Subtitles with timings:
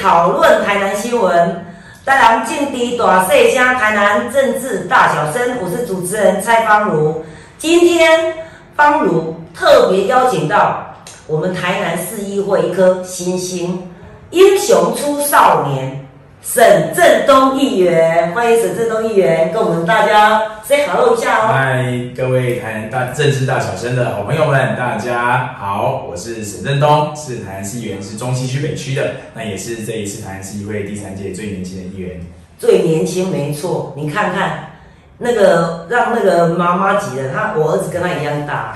[0.00, 1.62] 讨论台南新闻，
[2.06, 5.58] 带来劲敌大细声台南政治大小声。
[5.62, 7.22] 我是主持人蔡芳如，
[7.58, 8.34] 今天
[8.74, 10.94] 芳如特别邀请到
[11.26, 13.90] 我们台南市议会一颗新星，
[14.30, 15.99] 英雄出少年。
[16.42, 21.52] 沈振东议员，欢迎沈振东议员跟我们大家 say hello 一下哦。
[21.52, 21.84] 嗨，
[22.16, 32.18] 各位台南大政治大小声的好朋友们，大家好，我是沈振东，是台南市议员，是中西区北区的，那也是这一次台南市议会第三届最年轻的议员。
[32.58, 34.70] 最年轻没错，你看看
[35.18, 38.74] 那个让那个妈妈级的，他我儿子跟他一样大。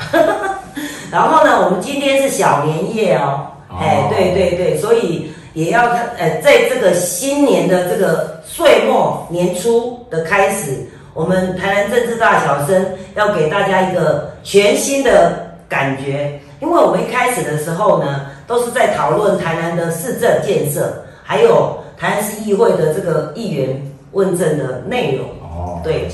[1.11, 5.31] 然后呢，我们今天是小年夜哦，哎，对对对，所以。
[5.55, 23.81] 也要看，呃，在这个新年的这个岁末年初的开始，我们台南政治大小生要给大家一个全新的感觉，因为我们一开始的时候呢，都是在讨论台南的市政建设，还有台南市议会的这个议员
[24.13, 25.27] 问政的内容。
[25.41, 26.09] 哦，对。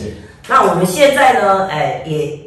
[0.49, 2.39] 那我们现在呢，哎，也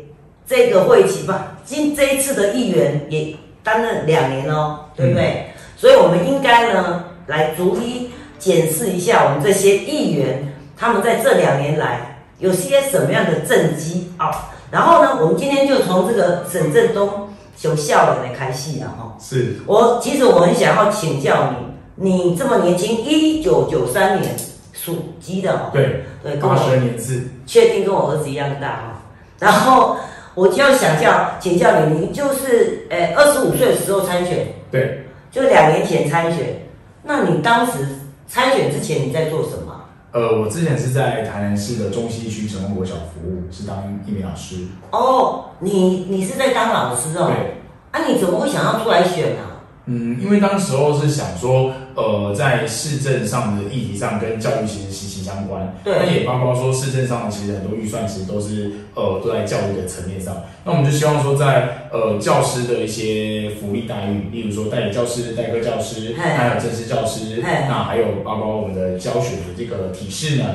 [0.46, 3.34] 这个会期吧，今这一次的议员也
[3.64, 5.48] 担任两年哦，对不对？
[5.84, 14.32] 所以，我们应该呢，来逐一检视一下我们这些议员，他们在这两年来有些什么样的政绩啊？
[14.72, 18.96] 然后呢，我们今天就从这个沈振东从校园来开戏啊！
[18.98, 21.54] 哈，是我其实我很想要请教
[21.98, 24.34] 你，你这么年轻，一九九三年
[24.72, 29.02] 属鸡的哦，对对，八十年次，确定跟我儿子一样大哈。
[29.38, 29.98] 然后
[30.34, 35.06] 我就要想教请教你，你就是诶二十五岁的时候参选，对。
[35.34, 36.62] 就两年前参选，
[37.02, 37.88] 那你当时
[38.28, 39.74] 参选之前你在做什么？
[40.12, 44.58] 呃，我之前是在台南市的中西区成功国小服务，是当一名老师。
[44.92, 47.32] 哦，你你是在当老师哦？
[47.34, 47.56] 对。
[47.90, 49.42] 啊，你怎么会想要出来选呢？
[49.86, 55.76] 嗯，因为当时候是想说，呃，在市政上的议题上跟教育其实息息相关。
[55.84, 55.94] 对。
[55.94, 60.44] 那也包括说市政上其实很多预算其实都是呃都在教育的层面上。
[60.64, 70.46] 那我们就希望说，在呃教师的一些福利待遇，例如说代理教师、代课教师，还有正式教师，那还有包括我们的教学的这个体式呢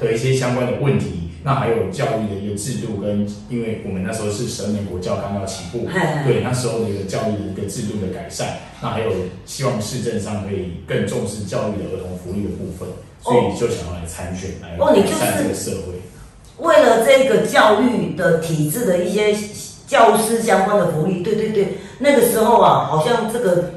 [0.00, 1.25] 的一些相关的问题。
[1.46, 5.86] 那还有教育的一个制度跟，因为我们那时候是十二年国教刚要起步，
[6.26, 8.48] 对那时候的一个教育的一个制度的改善，
[8.82, 9.12] 那还有
[9.44, 12.88] 希望市政上可以更重视教育的儿童福利的部分，
[13.22, 16.02] 所以就想要来参选来改善这个社会。
[16.58, 19.32] 为了这个教育的体制的一些
[19.86, 23.70] 教师相关的福利，对对对，那个时候啊，好像这个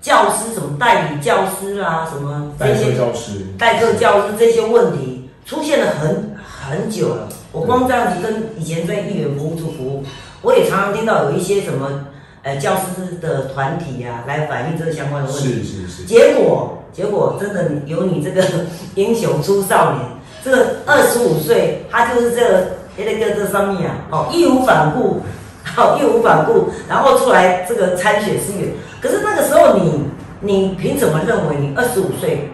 [0.00, 6.31] 教师什么代理教师啊，什么代课教师、代课教师这些问题出现了很。
[6.68, 10.04] 很久了，我光这样子跟以前在议员服务处服务，
[10.42, 12.06] 我也常常听到有一些什么，
[12.42, 15.62] 呃，教师的团体呀来反映这个相关的问题。
[15.62, 16.04] 是是是。
[16.04, 18.44] 结果结果真的有你这个
[18.94, 20.04] 英雄出少年，
[20.44, 22.64] 这个二十五岁，他就是这个
[22.96, 25.20] 那个这上面啊，哦，义无反顾，
[25.64, 28.70] 好义无反顾，然后出来这个参选市议员。
[29.00, 30.04] 可是那个时候你
[30.40, 32.48] 你凭什么认为你二十五岁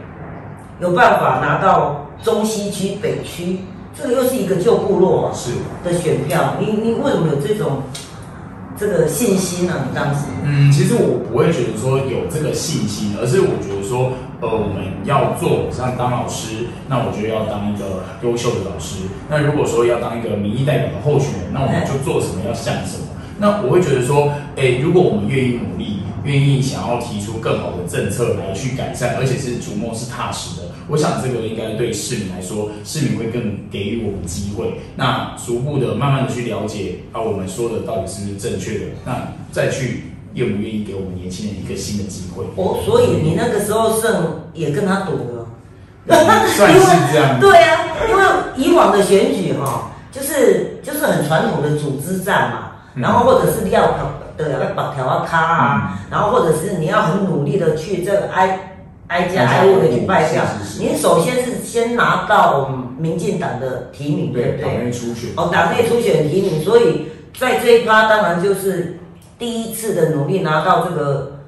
[0.80, 3.60] 有办法拿到中西区北区？
[4.00, 5.50] 这个又是一个旧部落是
[5.84, 7.82] 的选票，你你为什么有这种
[8.78, 9.74] 这个信心呢？
[9.88, 19.02] 你当时嗯，其实我不会觉得说有这个信心，而是我觉得说，呃，我们要做像当老师，那我觉得要当一个优秀的老师。
[19.28, 23.04] 那如果说要当一个民意代表的候选人，那我们就做什么要像什么。
[23.40, 30.68] 那我会觉得说，哎，如果我们愿意努力，愿意想要提出更好的政策来去改善，而且是逐梦是踏实的。
[30.88, 34.80] 我想这个应该对市民来说，市民会更给予我们机会。
[34.96, 38.84] 那逐步的、慢慢的去了解啊，我们说的到底是不是正确的？
[39.04, 42.42] 那再去愿不愿意给我们年轻人一个新的机会？
[42.56, 44.08] 哦，所以你那个时候是
[44.54, 45.46] 也跟他赌了，
[46.56, 47.38] 算是这样。
[47.38, 48.24] 对啊，因为
[48.56, 53.92] 以往的选举哈，就是就是很传统的组织战嘛，然后或者是要
[54.38, 58.67] 的要绑条啊卡啊，然后或者是你要很努力的去这个挨。
[59.08, 60.42] 挨家挨户的去拜票，
[60.78, 64.62] 您首先是先拿到民进党的提名，对不对？
[64.62, 67.08] 党内初选哦，党内初选提名，所以
[67.38, 68.98] 在这一趴当然就是
[69.38, 71.38] 第一次的努力拿到这个，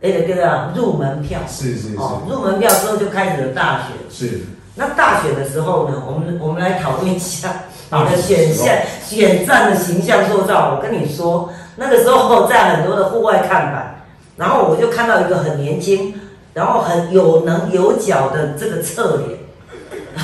[0.00, 1.94] 那个叫入门票，是是是，
[2.28, 4.40] 入门票之后就开始了大选，是。
[4.74, 7.54] 那大选的时候呢，我们我们来讨论一下
[7.92, 10.74] 你的选项、选战的形象塑造。
[10.74, 14.02] 我跟你说，那个时候在很多的户外看板，
[14.36, 16.14] 然后我就看到一个很年轻。
[16.52, 19.38] 然后很有棱有角的这个侧脸，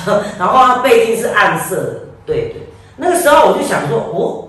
[0.38, 2.68] 然后他背景是暗色的，对对。
[2.96, 4.48] 那个时候我就想说，哦，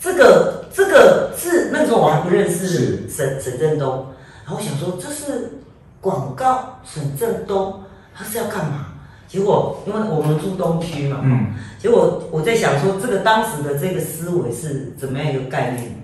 [0.00, 4.06] 这个这个是那时候我还不认识是沈沈振东，
[4.44, 5.60] 然后我想说这是
[6.00, 7.82] 广告沈振东，
[8.14, 8.86] 他是要干嘛？
[9.26, 16.03] 结果因为我们住东区嘛，嗯，结果我在想说这个当时的这个思维是怎么样一个概念？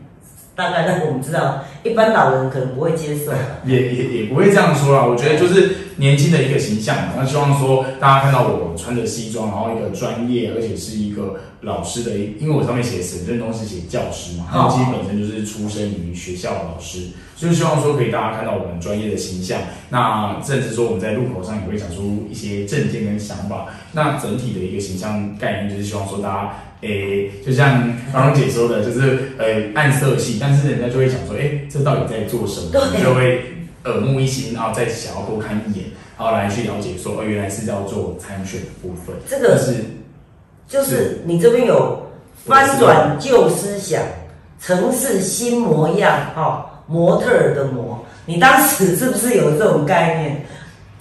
[0.61, 3.33] 大概让我们知道，一般老人可能不会接受。
[3.65, 5.05] 也也也不会这样说啦。
[5.05, 7.15] 我觉得就是年轻的一个形象嘛。
[7.17, 19.59] 那希望说大家看到我穿着西装，然后一个专业，而且是一个老师的一，因为我上面写沈振东是写教师嘛，那我其实本身就是出身于学校的老师，所以希望说可以大家看到我们专业的形象。
[19.89, 23.67] 那甚至说我们在路口上也会讲出一些证件跟想法。
[23.93, 26.53] 那整体的一个形象概念就是希望说大家。
[26.83, 32.71] 诶，就像芳蓉姐说的，就是呃暗色系，但是人家就会想说，诶，这到底在做什么？
[32.73, 33.43] 对就会
[33.85, 35.87] 耳目一新，然后再想要多看一眼，
[36.19, 39.15] 然后来去了解说，哦，原来是要做参选的部分。
[39.29, 39.85] 这个是
[40.67, 42.07] 就是你这边有
[42.47, 44.03] 翻转旧思想，
[44.61, 50.47] 城市新模样，哈、模特儿的模，你当时是不是有这种概念？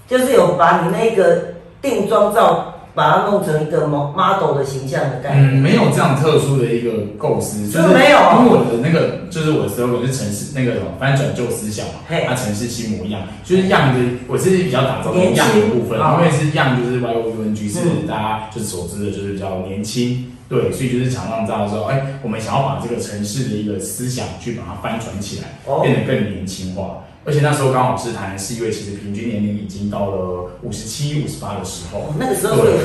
[0.08, 5.56] 就是有把你那个定妆照，把它弄成一个 mo- model 的形象的概念。
[5.56, 20.34] 嗯，没有这样特殊的一个构思，就是没有因为我的那个就是我的 slogan 是城市那个什么翻转旧思想嘛，嘿它城市新模样，就是样的，我是比较打造的样的部分，哦因为是样就是 Y O U N G 是嗯大家就是所知的，就是比较年轻。
[20.50, 27.04] 对，所以就是想让大家知道，哎，我们想要把这个城市的一个思想去把它翻转起来，哦变得更年轻化。
[27.26, 32.14] 而且那时候刚好是台南市议会，其实平均年龄已经到了五十七、五十八的时候哦。
[32.18, 32.78] 那个时候是有，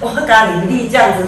[0.00, 1.26] 我把林立这样子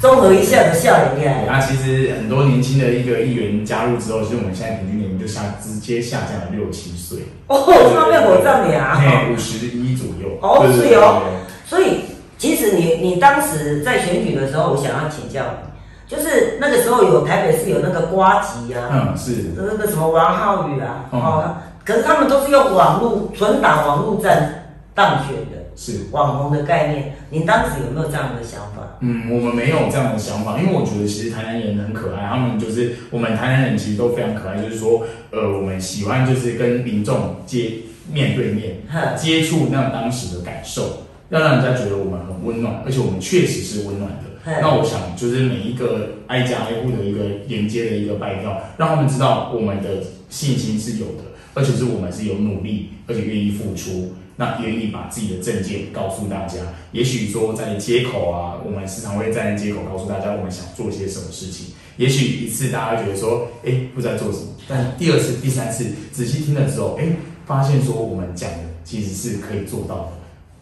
[0.00, 1.44] 综合一下的笑脸起来。
[1.46, 7.56] 那其实很多年轻的一个议员加入之后，其实我们现在平均年龄就下直接下降了六七岁，哦，
[7.94, 9.00] 上面我这么啊。
[9.00, 10.38] 嘿，五十一左右。
[10.40, 11.22] 哦是哦
[11.66, 12.00] 所以，
[12.36, 26.06] 其实你你当时在选举的时候，我想要请教你，就是那个时候有台北市有那个瓜吉啊，嗯，是，那个什么王浩宇啊，嗯哦，可是他们都是用网络纯打网络战当选的是。
[26.10, 28.98] 网红的概念，你当时有没有这样的想法？
[29.00, 37.72] 嗯，我们没有这样的想法，因为我觉得其实台南人很可爱，他们就是我们台南人其实都非常可爱，就是说，呃，我们喜欢就是跟民众接
[38.12, 38.76] 面对面，
[39.16, 44.60] 接触那当时的感受，要让人家觉得我们很温暖，而且我们确实是温暖的。
[44.60, 49.88] 那我想就是每一个挨家挨户的一个连接的一个拜票，让他们知道我们的
[50.28, 51.22] 信心是有的，
[51.54, 54.14] 而且是我们是有努力，而且愿意付出。
[54.36, 56.56] 那愿意把自己的证件告诉大家，
[56.90, 61.74] 也许说在街口啊，我们时常会站在街口告诉大家我们想做些什么事情。
[61.98, 67.08] 也许一次大家觉得说，哎，不知道做什么，但第二次、第三次仔细听了之后，哎，
[67.44, 70.12] 发现说我们讲的其实是可以做到的。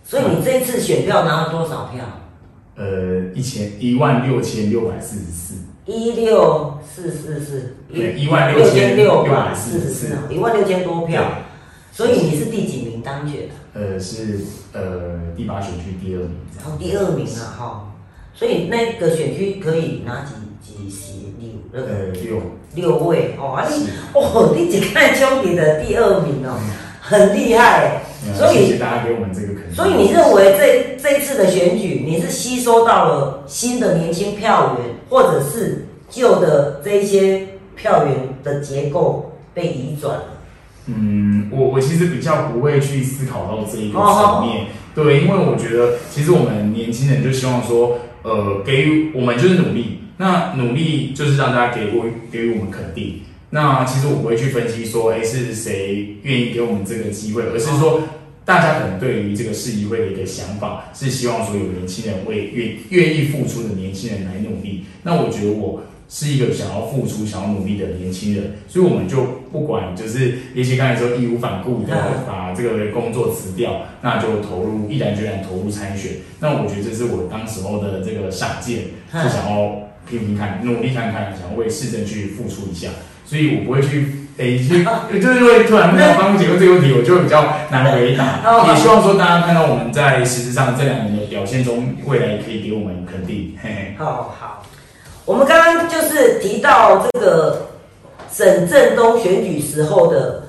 [0.04, 2.04] 所以你这一次选票拿了多少票？
[2.74, 5.54] 呃，一千一万六千六百四十四，
[5.90, 11.24] 一六四四四，对一万六六千六百四十四一万六千多票。
[11.92, 13.54] 所以你是第几名当选的？
[13.74, 14.38] 呃，是
[14.72, 16.64] 呃第八选区第二名这样。
[16.64, 17.86] 然后第二名啊，哈。
[18.32, 22.40] 所以那个选区可以拿几几席六那个呃，六
[22.74, 26.56] 六位哦，啊你是哦，你只看兄弟的第二名哦，
[27.00, 29.74] 很厉害嗯所以谢谢大家给我们这个肯定。
[29.74, 40.24] 所以你认为这这一次的选举，你是吸收到了新的年轻票源，或者是旧的这一些票源的结构被移转了？
[40.86, 53.20] 嗯，我我其实比较不会去思考到这一个哦层面，对，因为我觉得其实我们年轻人就希望说，呃，给予我们就是努力，那努力就是让大家给我给予我们肯定。
[53.50, 58.02] 那其实我不会去分析说，哎，是谁愿意给我们这个机会，而是说。
[58.42, 64.86] 大家可能对于这个市议会的一个想法是希望说有年轻人为愿愿意付出的年轻人来努力。
[65.04, 76.14] 那我觉得我是一个想要付出、想要努力的年轻人，所以我们就不管就是，也许刚才说义无反顾的嗯把这个工作辞掉，那就投入毅然决然投入参选。
[76.40, 78.80] 那我觉得这是我当时候的这个赏鉴，
[79.12, 82.88] 嗯是想要拼拼看、努力看看，想要为市政去付出一下。
[83.24, 84.16] 所以我不会去。
[84.36, 84.82] 诶， 去
[85.20, 88.40] 就是会突然问到方姐问这个问题，我就会比较难回答。
[88.48, 93.52] 哦也希望说大家看到我们在实质上这两年的表现中，未来可以给我们肯定。
[93.62, 93.94] 嘿嘿。
[93.98, 94.64] 好好，
[95.30, 97.68] 我们刚刚就是提到这个
[98.32, 100.42] 省政东选举时候的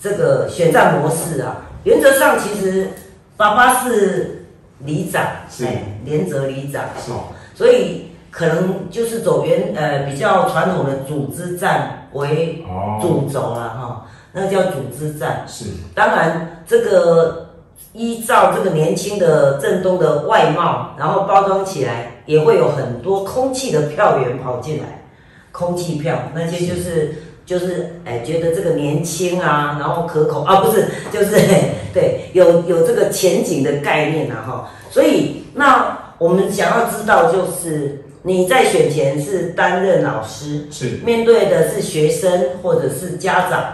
[0.00, 2.88] 这个选战模式啊，原则上其实
[3.36, 4.44] 爸爸是
[4.80, 5.64] 里长，是。
[5.66, 7.12] 哎连泽里长，是。
[7.12, 15.44] 哦，所以可能就是走原呃比较传统的组织战为哦，主轴了哈，那叫组织战。
[15.46, 15.66] 是。
[15.94, 17.43] 当然，这个
[17.94, 25.00] 依照这个年轻的郑东的外貌，然后包装起来，也会有很多空气的票源跑进来。
[25.52, 27.14] 空气票，那些就是
[27.46, 31.40] 就是哎觉得这个年轻啊，然后可口啊，不是就是
[31.92, 43.64] 对有有这个前景的概念啊哈，所以那我们想要知道就是你在选前是担任老师，是面对的是学生或者是家长，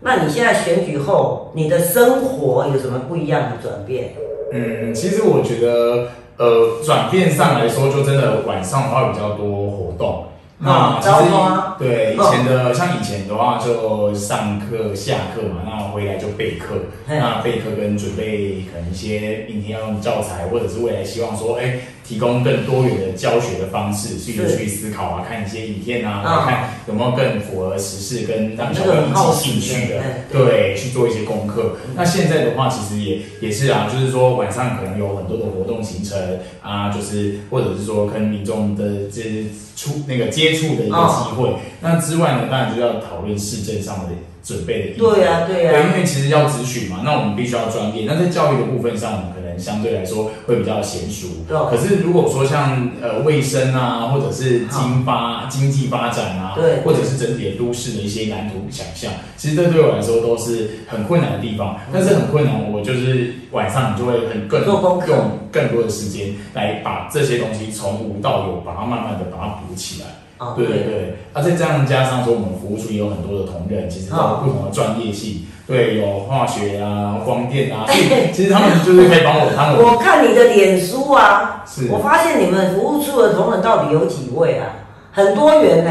[0.00, 4.14] 那你现在选举后，你的生活有什么不一样的转变？
[4.52, 10.24] 嗯，其实我觉得，呃，转变上来说，就真的晚上的话比较多活动。
[10.60, 16.74] 那其糟实糕啊对以前的，像以前的话就上课下课嘛，那回来就备课，
[17.06, 31.76] 那备课跟准备可能一些明天要用教材，或者是未来希望说，哎，提供更多元的教学的方式，去去思考啊，看一些影片啊，嗯来看有没有更符合时事跟让小朋友那个很好引起兴趣的对，去做一些功课。
[31.94, 36.18] 那现在的话，其实也也是啊，就是说晚上可能有很多的活动行程
[36.62, 39.44] 啊，就是或者是说跟民众的这
[39.76, 41.56] 出那个接触的一个机会。
[41.82, 44.14] 那之外呢，当然就要讨论市政上的
[44.48, 44.98] 准备的议题。
[44.98, 48.04] 对呀、对呀、对，因为其实要咨询嘛，那我们必须要专业。
[48.06, 51.28] 那在教育的部分上，我们可能相对来说会比较娴熟。
[51.46, 61.76] 对可是如果说像呃卫生啊，或者是经发经济发展啊，对或者是整体的都市的一些蓝图想象，其实这对我来说都是很困难的地方。
[61.92, 70.06] 但是很困难，我就是晚上你就会很更做用更多的时间来把这些东西从无到有，把它慢慢的把它补起来。
[70.38, 70.76] 哦对对。
[70.84, 77.84] 对，而且这样加上说，我们服务处也有很多的同仁，其实都有不同的专业性，对，有化学啊、光电啊，
[78.32, 81.88] 其实他们就是可以帮我，他们我看你的脸书啊，是。
[81.90, 84.86] 我发现你们服务处的同仁到底有几位啊？
[85.12, 85.90] 很多元呢、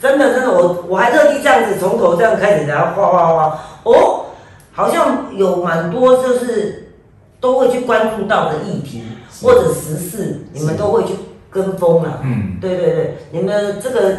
[0.00, 4.26] 真的真的，我我还特地这样子从头这样开始，然后画画画，哦，
[4.72, 6.92] 好像有蛮多就是
[7.40, 9.02] 都会去关注到的议题
[9.42, 11.14] 或者时事，你们都会去
[11.52, 12.20] 跟风啊。
[12.24, 14.16] 嗯，对对对，你们这个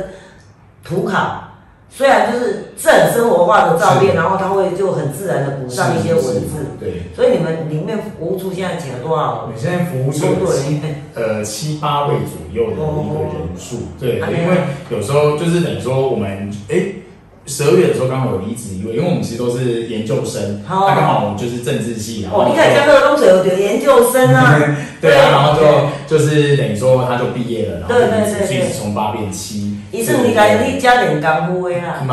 [0.83, 1.49] 图卡
[1.89, 7.03] 虽然就是是很生活化的照片，然后它会就很自然的补上一些文字，对。
[7.15, 11.03] 所以你们里面服务处现在请了多少我们现在服务处工作有七人员？
[11.15, 14.57] 呃七八位左右的一个人数，对，哦因为
[14.89, 17.02] 有时候就是等于说我们哎。
[17.45, 24.57] 十二月的时候刚好有离职一位，因为我们其实都是研究生，他刚好我们就是政治系，然后哦，你看江浙东水有的研究生啊，
[25.01, 32.03] 对啊，然后就就是等于说他就毕业了，然后对对对对就一直从八变七，一次你来你加点干部威啦，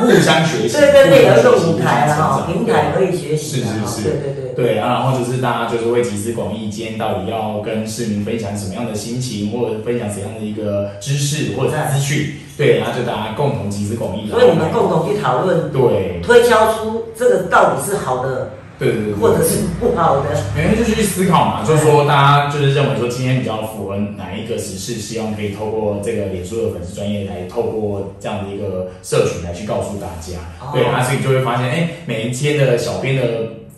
[0.00, 4.02] 互相学习， 对对对，有一个舞台啦平台可以学习，是是是。
[4.02, 4.48] 对对对。
[4.54, 16.20] 对啊，然后就是大家就是会集思广益，今天到底要跟市民分享什么样的心情，或者分享怎样的一个知识或者资讯，对，然后就大家共同集思广益，所以你们共同去讨论，对。
[16.22, 20.24] 推敲出这个到底是好的，对对对，或者是不好的。
[20.54, 33.22] 每天就是去思考嘛，就是说大家就是认为说今天比较符合哪一个时事，希望可以透过这个脸书的粉丝专业来透过这样的一个社群来去告诉大家，哦对，啊，所以就会发现，哎，每一天的小编的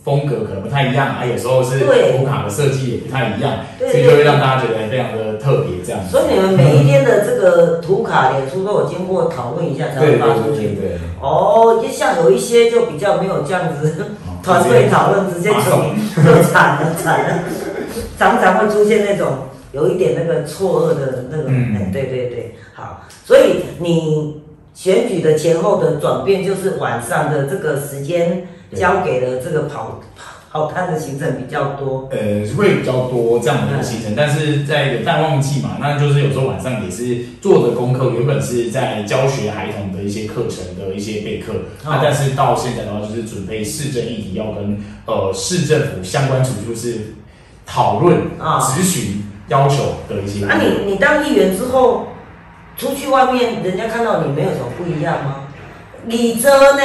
[0.03, 6.09] 风格可能不太一样啊，有时候是对图卡的设计也不太一样，所以就会让大家觉得非常的特别这样子。
[6.11, 10.61] 所以你们每一天的这个图卡、脸书都有经过讨论一下才会发出去。
[10.61, 17.43] 对对对，哦，就像有一些就比较没有这样子哦团队讨论，直接就就惨了惨了，
[18.17, 21.75] 常常会出现那种有一点那个错愕的那种，嗯。
[21.75, 24.41] 哎，对对对，好，所以你
[24.73, 41.53] 选举的前后的转变，就是晚上的这个时间交给了这个跑跑摊的行程比较多，呃，会比较多这样的一个行程，但是在有淡旺季嘛，那就是有时候晚上也是做的功课，原本是在教学孩童的一些课程的一些备课，
[41.85, 47.13] 那、哦但是到现在的话，就是准备市政议题要跟呃市政府相关处就是
[47.65, 49.77] 讨论、啊咨询、要求
[50.09, 50.45] 的一些。
[50.45, 52.07] 那、你你当议员之后，
[52.77, 55.35] 出去外面人家看到你没有什么不一样吗？
[56.07, 56.81] 李哲呢，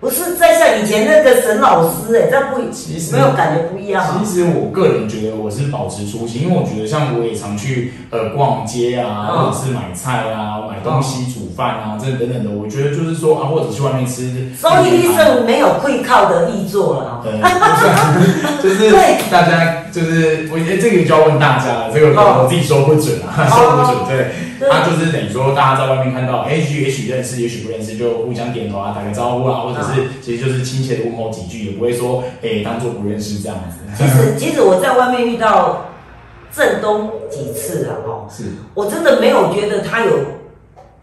[0.00, 4.20] 不是在像以前那个沈老师哎，这不其实没有感觉不一样啊？
[4.22, 9.38] 其实我个人觉得我是保持初心，因为我觉得像我也常去呃逛街啊，嗯。
[9.38, 17.08] 或者是买菜啊、买东西、煮饭啊，这等等的，我觉得就是说啊，或者去外面吃，收益医生没有会靠的力作了。
[17.08, 17.22] 啊。
[17.24, 17.32] 呃，
[18.14, 19.18] 不是就是对。
[19.30, 24.70] 大家就是我觉得这个就要问大家了，这个哦我自己说不准啊，说不准，对，对。
[24.70, 29.87] 他就是等于说大家在外面看到，哎，也许也许认识，也许不认识，就互相点头啊，打个招呼啊，或者是
[30.22, 35.86] 其实就是亲切的问候几句，也不会说哎当做不认识这样子，其实其实我在外面遇到
[36.52, 38.44] 郑东几次了哦，是。
[38.74, 40.18] 我真的没有觉得他有，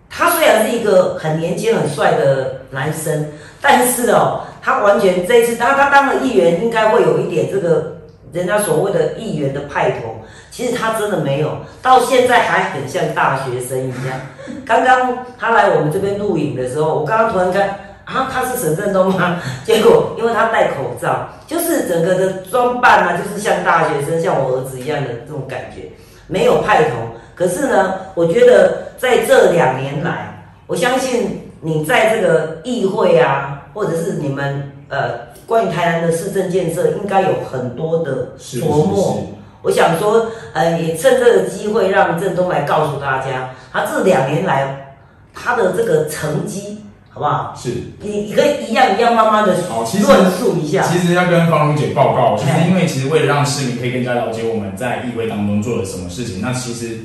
[0.09, 7.97] 他虽然是一个很年轻很帅的男生，但是哦，他完全这一次他他当了议员，应该会有一点这个
[8.33, 10.15] 人家所谓的议员的派头，
[10.51, 14.19] 其实他真的没有，到现在还很像大学生一样。
[14.65, 19.41] 刚刚他来我们这边录影的时候，我刚刚突然看啊，他是沈振东吗？
[19.65, 25.91] 结果因为他戴口罩，就是整个的装扮啊，就是像大学生，像我儿子一样的这种感觉，
[26.27, 26.95] 没有派头。
[27.33, 39.17] 可是呢，我觉得在这两年来，我相信你在这个议会啊，或者是你们呃，关于台南的市政建设，应该有很多的是琢磨。
[39.63, 44.93] 我想说，呃，也趁这个机会让振东来告诉大家，他这两年来
[45.33, 46.84] 他的这个成绩，
[47.15, 47.55] 好不好？
[47.57, 47.69] 是。
[48.01, 50.83] 你你可以一样一样慢慢的好，其实论述一下。
[50.83, 56.99] 其实要跟方荣姐报告，就是哎因为其实为了让市民可以更加了解我们在议会当中做了什么事情，那其实。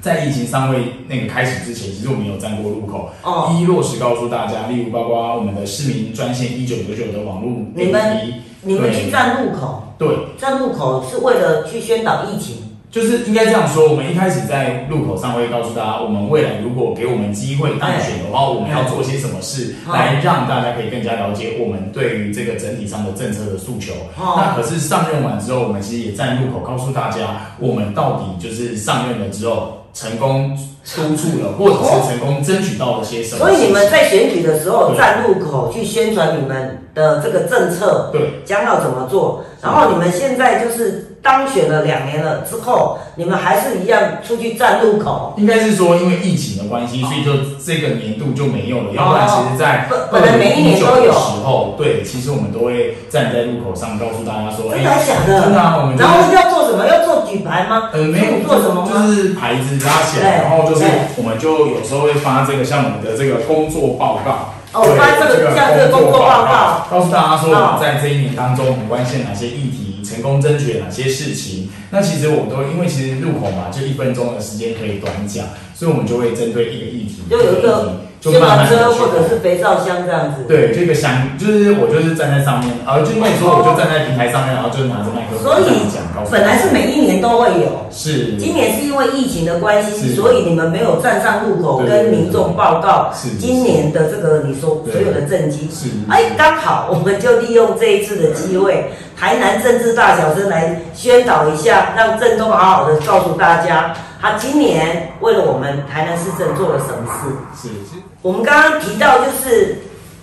[0.00, 8.32] 在疫情尚未那个开始之前，其实我们有站过路口，哦一一落实告诉大家，例如包括我们的市民专线一九九九的网络你们
[8.62, 10.08] 你们去站路口，对，
[10.38, 12.67] 站路口是为了去宣导疫情。
[12.90, 23.92] 就是应该这样说，我们一开始在路口上会告诉大家，我们未来如果给我们机会当选的话，我们要做些什么事，嗯来让大家可以更加了解我们对于这个整体上的政策的诉求。
[24.16, 30.56] 哦那可是上任完之后，我们其实也在路口告诉大家，我们到底就是上任了之后成功
[30.96, 33.38] 督促了，或者是成功争取到了些什么。
[33.38, 45.34] 所以你们在选举的时候对站路口去宣传你们的这个政策，对将要怎么做，然后你们现在就是当选了两年了之后，你们还是一样出去站路口。
[45.36, 47.32] 应该是说，因为疫情的关系，所以就
[47.62, 48.92] 这个年度就没有了。
[48.94, 55.42] 要不然，其实在本本来每一年都有时候，对，其实我们都会站在路口上告诉大家说，真的假的？
[55.42, 56.34] 真的啊，我们然后是。
[56.38, 56.86] 要做什么？
[56.86, 57.90] 要做举牌吗？
[57.92, 58.88] 呃，没有做什么吗？
[58.88, 60.84] 就是牌子拉起来，然后就是
[61.16, 71.68] 我们就有时候会发这个像我们的这个工作报告，哦对发这个像这个工作报告，告诉大家说哦我们在这一年当中，我们关心哪些议题，成功争取了哪些事情。
[71.90, 80.44] 那其实我们都因为其实入口嘛，就一分钟的时间可以短讲，所以我们就会针对一个议题，就有一个就宣慢慢车或者是肥皂箱这样子。
[80.46, 85.48] 对这个箱，就是我就是站在上面，呃，就因为说我就站在平台上面，然后就是拿着麦克风
[85.88, 88.36] 讲，本来是每一年都会有，是。
[88.36, 95.68] 今年是因为疫情的关系，所以你们没有站上路口跟民众报告今年的这个你说所有的政绩。
[95.72, 95.88] 是。
[96.08, 107.68] 哎，刚好我们就利用这一次的机会，台南政治大小生来宣导一下，让郑东好好的告诉大家，他今年为了我们台南市政做了什么事。
[107.68, 108.02] 是是。
[108.22, 109.78] 我们刚刚提到，就是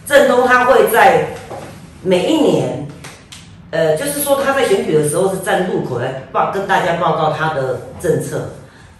[0.05, 1.27] 郑东他会在
[2.03, 2.84] 每一年，
[3.75, 8.51] 呃，就是说他在选举的时候是站路口来报跟大家报告他的政策，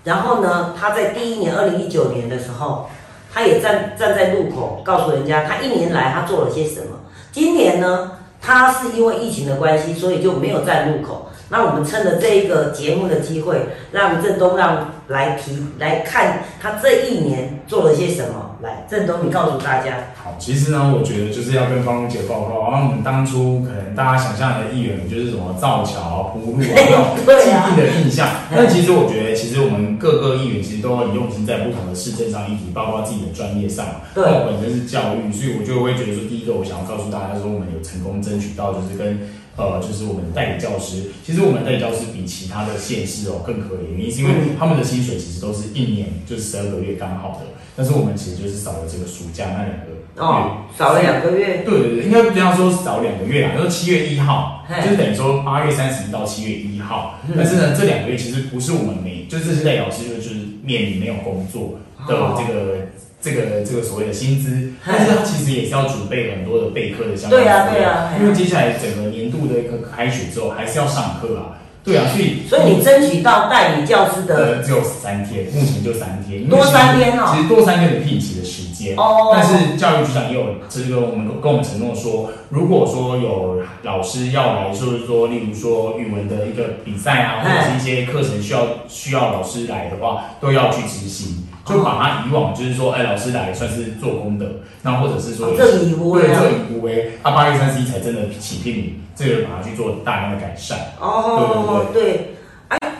[0.03, 2.89] 然后呢，他在第一年二零一九年的时候，
[3.33, 6.88] 他也站站在路口告诉人家他一年来他做了些什么。
[7.31, 8.11] 今年呢，
[8.41, 11.29] 他是因为疫情的关系，所以就没有站路口。
[11.47, 18.44] 那我们趁着这一个节目的机会，让郑东让来提来看他这一年做了些什么。
[18.61, 19.97] 来，郑东，你告诉大家。
[20.15, 33.85] 好，其实呢，我觉得就是要跟方荣姐报告，然后我们当初可能大家想象的议员就是什么造桥、铺路 啊那种既定的印象，嗯但其实我觉得，其实我们各个议员其实都很用心在不同的市政上议题，包括自己的专业上。
[34.13, 39.19] 对那我本身是教育，所以我就会觉得说，第一个我想要告诉大家说，我们有成功争取到就是跟。
[39.57, 49.95] 呃，就是我们的代理教师，其实我们代理教师比其他的县市哦更可怜，原因是因为嗯他们的薪水其实都是一年就是十二个月刚好的，但是我们其实就是少了这个暑假那两个月。
[50.17, 51.63] 哦，少了两个月。
[51.65, 57.19] 对对对，应该不要说少两个月啦，就是七月一号，就是等于说八月三十一到七月一号。
[57.27, 62.87] 嗯但是呢，这两个月其实不是我们没，就是这些代表师就就是面临没有工作的哦这个。
[63.25, 77.31] 这个这个所谓的薪资， 但是他其实也是要准备很多的备课的相关对啊对啊嘿因为接下来整个年度的一个开学之后，还是要上课啊，对啊，所以所以你争取到代理教师的呃只有三天，目前就三天，多三天哦。
[77.33, 79.31] 其实多三天的聘期的时间，哦。
[79.33, 91.47] 但是教育局长也有这个我们跟我们承诺说，如果说有老师要来，就是说，例如说语文的一个比赛啊，或者是一些课程需要需要老师来的话，都要去执行。
[91.65, 94.45] 就把他以往就是说，哎，老师来算是做功德，
[94.84, 96.39] 那或者是说哦这以无为啊。
[96.39, 100.78] 对正以无为，他八月三十一才真的起聘你，这个把它去做大量的改善。
[100.99, 102.17] 哦，对，哎，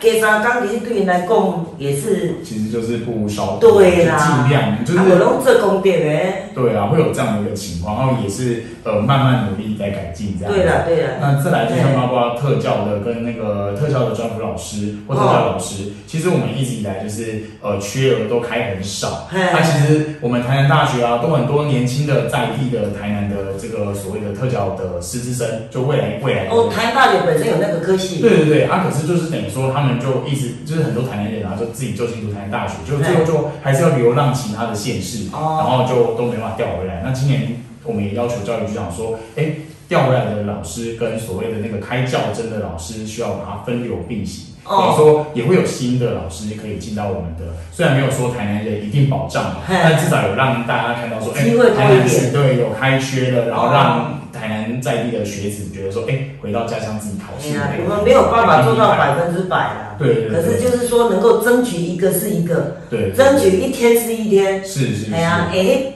[0.00, 6.50] 给三工其实对人来讲也是，其实就是不烧，对啦，尽量就是，我拢做功德诶。
[6.54, 10.54] 对啊，会有这样的一个情况，然后也是呃慢慢努力在改进这样。
[10.54, 11.10] 对啦对啦。
[11.20, 19.28] 那再来就像包括特教的跟那个特教的专辅老师或特教老师，其实我们一直以来就是呃缺额都开很少。
[19.30, 26.46] 那其实我们台南大学啊，都很多年轻的在地的台南的这个所谓的特教的师资生，就未来未来。
[26.48, 28.22] 哦，台南大学本身有那个科系。
[28.22, 37.02] 对对对，啊，可是就是等于说他们就一直就是很多台南人啊，就自己就进读台南大学，就最后就还是要流浪其他的县市，然后就都没办法调回来。
[37.04, 39.52] 那今年我们也要求教育局长说，哎，
[39.88, 44.54] 调回来的老师跟所谓的那个开教真的老师，需要把它分流并行。
[44.68, 57.58] 等于说也会有新的老师可以进到我们的，虽然没有说台南人一定保障，但至少有让大家看到说，哎，台南区对有开缺了，然后让台南在地的学子觉得说，哎，回到家乡自己考试。
[57.84, 65.92] 我们没有办法做到百分之百啦，对，可是就是说能够争取一个是一个，对，争取一天是一天，是是，哎呀，哎，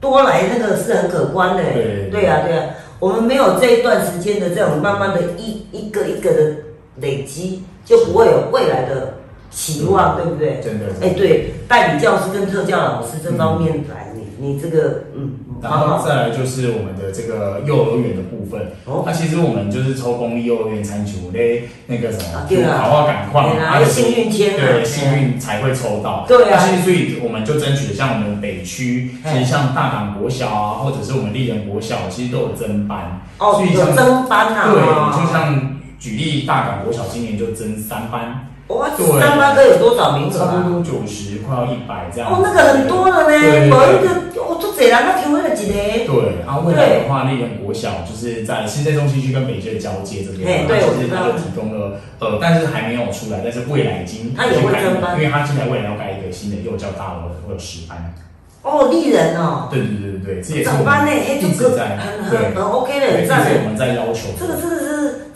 [0.00, 2.62] 多来那个是很可观的，对，对呀对呀，
[2.98, 6.52] 我们没有这一段时间的这种慢慢的一一个一个的
[6.96, 7.62] 累积。
[7.84, 9.12] 就不会有未来的
[9.50, 10.58] 期望，对不对？
[10.64, 10.86] 真的。
[11.02, 15.32] 哎，对，代理教师跟特教老师这方面来，你你这个，嗯。
[15.64, 18.72] 然后再来就是我们的这个幼儿园的部分。
[18.84, 19.02] 哦。
[19.04, 26.24] 那其实我们就是抽公立幼儿园餐球嘞，那个什么，就好好赶快，还有幸运签，对，幸运才会抽到。
[26.28, 26.60] 对啊。
[26.84, 33.22] 所以我们就争取像我们北区，其实像大港国小啊，或者是我们丽人国小，其实都有增班。
[33.38, 34.70] 哦，有增班啊。
[34.72, 34.80] 对，
[35.18, 35.70] 就像。
[35.96, 42.30] 举例，大港国小今年就增三班，哇，三班都有多少名额差不多九十，快要一百这样。
[42.30, 43.28] 哦，那个很多了呢。
[43.30, 44.33] 对对对。
[44.54, 45.74] 哦，做这啦，那听了几个。
[45.74, 58.14] 对，然后未来的话，丽人国小就是在新在中心区跟北区的交接这边，对，其实它就提供了，呃，但是还没有出来，但是未来已经它也会增班，因为它现在未来要盖一个新的幼教大楼，会有十班。
[58.62, 59.68] 哦，丽人哦。
[59.70, 63.42] 对对对对对，这也是我们一直在很很很 OK 的，很赞。
[63.44, 64.30] 这是我们在要求。
[64.38, 64.84] 这个真的是。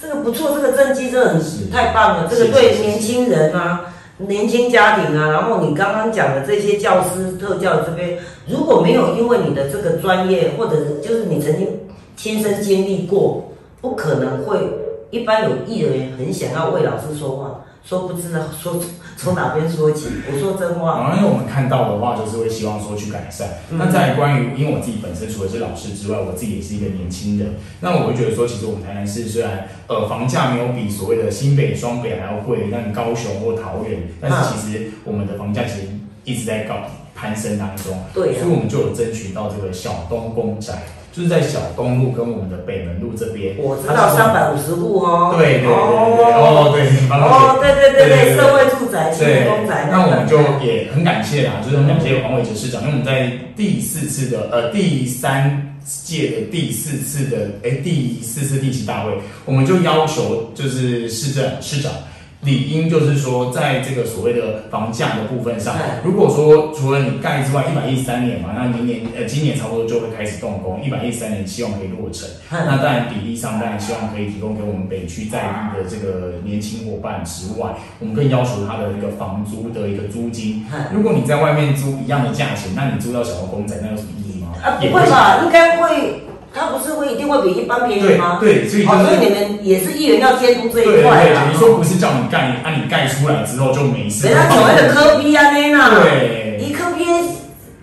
[0.00, 2.28] 这个不错，这个政绩真的很太棒了。
[2.30, 11.68] 这个对年轻人啊，年轻家庭啊，然后你刚刚讲的这些教师特教这边，如果没有因为你的这个专业，或者就是你曾经
[12.16, 13.44] 亲身经历过，
[13.80, 14.58] 不可能会
[15.10, 17.60] 一般有艺人很想要为老师说话。
[17.88, 18.78] 说不知道说
[19.16, 21.10] 从哪边说起，我说真话。
[21.16, 23.48] 因为我们看到的话，就是会希望说去改善。
[23.70, 27.54] 那在关于，因为我自己本身除了是老师之外，我自己也是一个年轻人。
[27.80, 35.88] 那我会觉得说，其实我们台南市虽然呃房价没有比所谓的新北、双北还要贵，但高雄或桃园，但是其实我们的房价其实
[36.24, 36.74] 一直在高
[37.14, 37.98] 攀升当中。
[38.12, 38.38] 对。
[38.38, 40.82] 所以我们就有争取到这个小东公宅。
[41.12, 45.34] 就是在小东路跟我们的北门路这边，我知道三百五十户哦。
[45.36, 49.88] 对对对对，哦对，哦对对对对，社会住宅、青公宅。
[49.90, 59.12] 那我们就也很感谢啦，就是很感谢黄伟哲市长，因为我们在第四次的呃第三届的第四次的哎第四次地级大会，
[59.44, 61.90] 我们就要求就是市政市长。
[62.42, 65.74] 理应就是说，在这个所谓的房价的部分上，
[66.04, 72.28] 如果说除了你盖之外，一百一十三年嘛，那明年呃今年差不多就会开始动工，一百一十三年希望可以落成。
[72.50, 80.64] 那当然比例上当然希望可以提供给我们北区在地的这个年轻伙伴之外，我们更要求他的一个房租的一个租金。
[80.92, 84.54] 如果你在外面租一样的价钱，那你租到小公仔，那有什么意义吗？
[84.62, 85.40] 啊，不会吧？
[85.44, 86.27] 应该会。
[86.58, 88.38] 它不是会一定会比一般便宜吗？
[88.40, 91.48] 对，所以所以你们也是议员要监督这一块啊。
[91.50, 94.26] 你说不是叫你盖，啊你盖出来之后就没事。
[94.26, 97.04] 人家所谓的科比安尼啦，对，伊科比，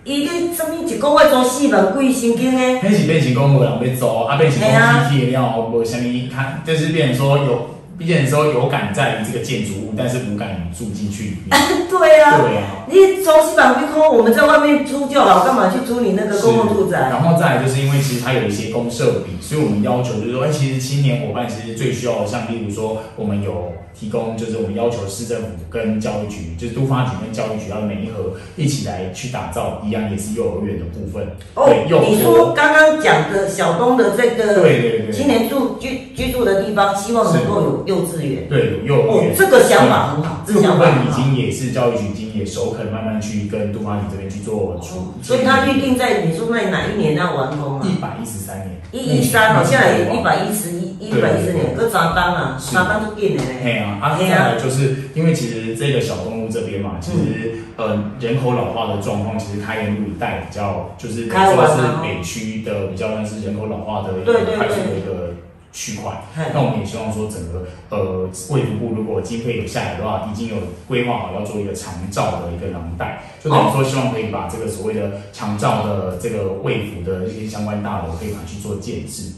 [0.04, 2.80] 伊咧什么一个月租四万贵现金呢？
[2.84, 7.75] 那是变成讲无人要租，啊变成讲机器了，无什么他，就是变成说有。
[7.98, 11.58] 毕竟说有感在于这个建筑物，但是无感住进去里面。
[11.90, 12.86] 对啊，对啊。
[12.88, 17.00] 你中西板一空，我们在外面租就好，干嘛去租你那个公共住宅？
[17.10, 31.26] 然后再来就是因为其实它有一些公设比，所以我们要求就是说，哎，其实青年伙伴其实最需要的，像例如说，我们有提供，就是我们要求市政府跟教育局，就是都发局跟教育局要每一盒一起来去打造，一样也是幼儿园的部分。
[31.54, 37.86] 哦，你说刚刚讲的小东的这个对对对，今年住居居住的地方，希望能够有。
[37.86, 40.44] 幼稚园对有幼儿园，这个想法很好。
[40.46, 45.14] 这个部分已经也是教育局已经也首肯慢慢去跟都发局这边去做出。
[45.22, 47.88] 所以他预定在你说那哪一年要完工啊？
[47.88, 48.72] 一百一十三年。
[48.92, 52.58] 一一三哦，现在一百一十一一百一十年，搁咋当啊？
[52.72, 53.50] 咋当都变的嘞。
[53.64, 65.34] 嘿啊，啊，再来就是因为其实这个小动物这边嘛，其实呃人口老化的状况，其实开元路一带比较就是说是北区的比较算是人口老化的一个快速的一个。
[65.78, 66.24] 区块。
[66.54, 70.56] 那我们也希望说，整个呃卫福部如果经费有下来的话，已经有
[70.88, 79.34] 规划好要做一个长照的一个廊带，就等于说希望可以把这个所谓的长照的这个卫福的一些相关大楼可以把它去做建制。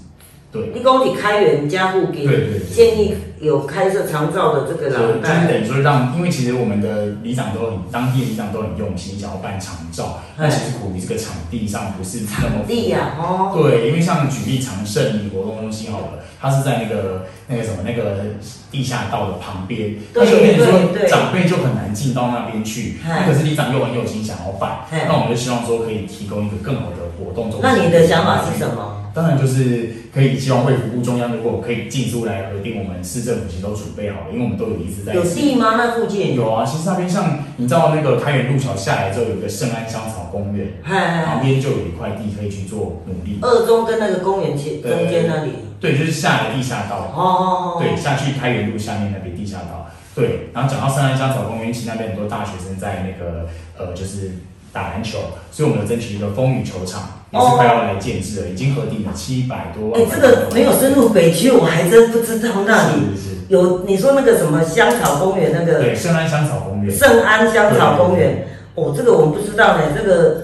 [0.57, 2.69] 对，你讲你开源加护给对对对。
[2.73, 16.07] 建议有开设长照的这个廊就就是，等于说让，因为其实我们的里长都很，当地的里长都很用心，想要办长照，那其实苦于这个场地上不是那么地呀、哦，对，因为像举例长胜里活动中心好了，
[16.41, 18.23] 它是在那个那个什么那个
[18.71, 22.97] 地下道的旁边，对那就变成对说长辈就很难进到那边去。
[23.07, 27.61] 那可是里长又很有心想要办，那我们就希望说可以提供一个更好的活动中心。
[27.61, 29.03] 那你的想法是什么？
[29.17, 35.73] 当然就是可以希望卫福部中央如果可以进出来核定，我们市政府其实都准备好了，因为我们都有一直在有地吗？
[35.75, 36.35] 那附近？
[36.35, 43.39] 有啊，其实那边像你知道那个开元路桥下来之后，有一个圣安香草公园，旁边就有一块地可以去做努力。
[43.41, 45.51] 二中跟那个公园前中间那里。
[45.79, 47.11] 对，就是下来地下道。
[47.15, 47.81] 哦哦哦。
[47.81, 49.89] 对，下去开元路下面那边地下道。
[50.13, 54.31] 对，然后讲到圣安香草公园，其实那边很多大学生在那个呃，就是
[54.77, 55.17] 打篮球，
[55.51, 59.99] 所以我们有争取一个风雨球场，也是快要来建制了，已经核定了七百多万。
[59.99, 63.01] 哎，这个没有深入北区，我还真不知道那里
[63.47, 63.83] 有。
[63.87, 66.95] 你说那个什么香草公园那个对，圣安香草公园。
[66.95, 70.43] 圣安香草公园，哦，这个我们不知道呢，这个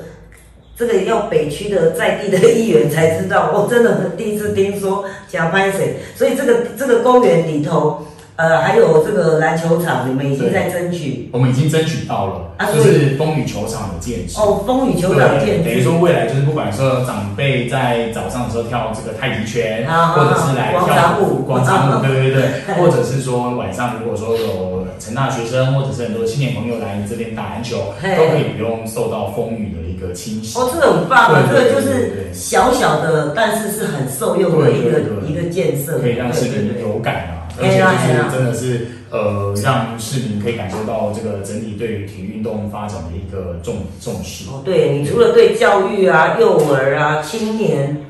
[0.75, 8.03] 这个要北区的在地的议员才知道，我、真的第一次听说假拍水，所以这个这个公园里头，
[8.35, 11.29] 呃，还有这个篮球场，你们已经在争取。
[11.31, 14.41] 我们已经争取到了，啊就是风雨球场的建设。
[14.41, 15.81] 哦，风雨球场对，建等于。
[15.81, 21.43] 说未来就是不管说长辈在早上的时候跳这个太极拳，啊或者是来广跳场舞。
[21.43, 30.57] 广场舞， 对对对，或者是说晚上如果说有成大学生或者是很多青年朋友来这边打篮球，都可以不用受到风雨的一个侵袭。
[30.57, 31.43] 哦，这个很棒啊！
[31.47, 44.49] 这个就是小小的，但是是很受用的一个一个建设，可以让市民有感啊，而嘿且就是真的是呃，让市民可以感受到这个整体对于体育运动发展的一个重重视。
[44.49, 48.05] 哦，对你除了对教育啊、幼儿啊、青年，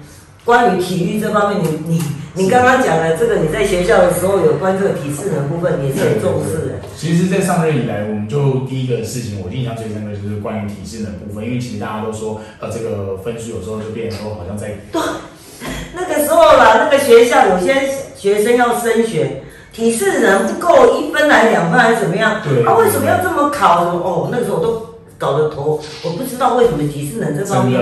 [0.46, 2.02] 关于体育这方面，你你
[2.36, 6.74] 你刚刚讲的这个，你在学校的时候有关这个体适能部分，也是很重视的。
[6.96, 15.02] 其实，在上任以来，我们就第一个事情，我印象最深刻就是关于体适能部分，因为其实大家都说，呃，这个分数有时候就变成说好像在对
[15.96, 19.42] 那个时候啦，那个学校有些学生要升学，
[19.74, 22.40] 体适能不够一分来两分还是怎么样？
[22.44, 23.84] 对啊，为什么要这么考？
[23.86, 27.80] 哦，那个时候我都搞得头，我不知道为什么体适能这方面。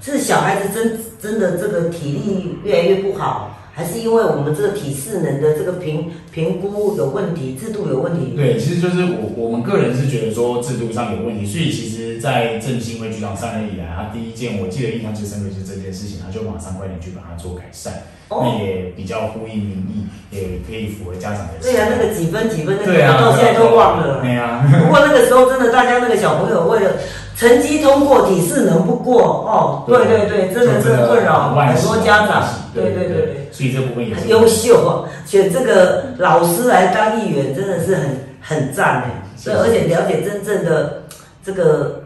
[0.00, 8.34] 是小孩子真真的这个体力越来越不好，还是因为我们这个体适能的这个评评估有问题，制度有问题？
[8.34, 24.20] 对，其实就是我我们个人是觉得说制度上有问题，所以其实，在郑新辉局长上任以来，他第一件我记得印象最深刻就是这件事情，他就马上快点去把它做改善，哦那也比较呼应民意，也可以符合家长的对啊，那个几分几分那个，到现在都忘了。
[24.20, 26.96] 对啊， 不过那个时候真的，大家那个小朋友为了
[27.36, 32.42] 成绩通过，体适能不过，哦，对对对，真的是困扰很多家长。
[32.74, 33.37] 对对对对。
[33.58, 35.02] 所以这部分也很优秀啊！
[35.26, 39.10] 选这个老师来当议员，真的是很很赞哎。
[39.36, 41.02] 是对，而且了解真正的
[41.44, 42.04] 这个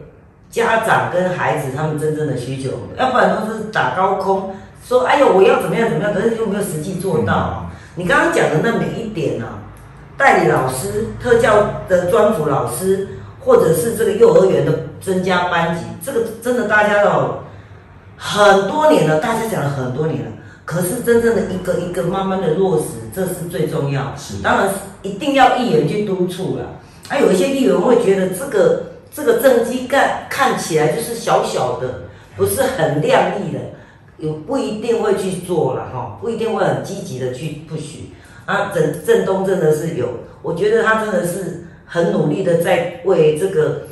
[0.49, 7.69] 家长跟孩子他们真正的需求，要不然都是打高空，说哎呦我要怎么样怎么样，可是又没有实际做到。
[7.93, 9.61] 你刚刚讲的那每一点啊，
[10.17, 13.07] 代理老师、特教的专辅老师，
[13.39, 17.43] 或者是这个幼儿园的增加班级，这个真的大家要
[18.17, 20.31] 很多年了，大家讲了很多年了。
[20.65, 24.15] 可是真正的一个一个慢慢的落实，这是最重要。
[24.15, 26.79] 是当然是一定要议员去督促了。
[27.07, 33.59] 还、有一些议员会觉得这个这个政绩干看起来就是小小的，不是很亮丽的，
[34.17, 38.11] 有不一定会去做了哈，不一定会很积极的去不许。
[38.45, 40.07] 啊，郑郑东真的是有，
[40.41, 43.83] 我觉得他真的是很努力的在为这个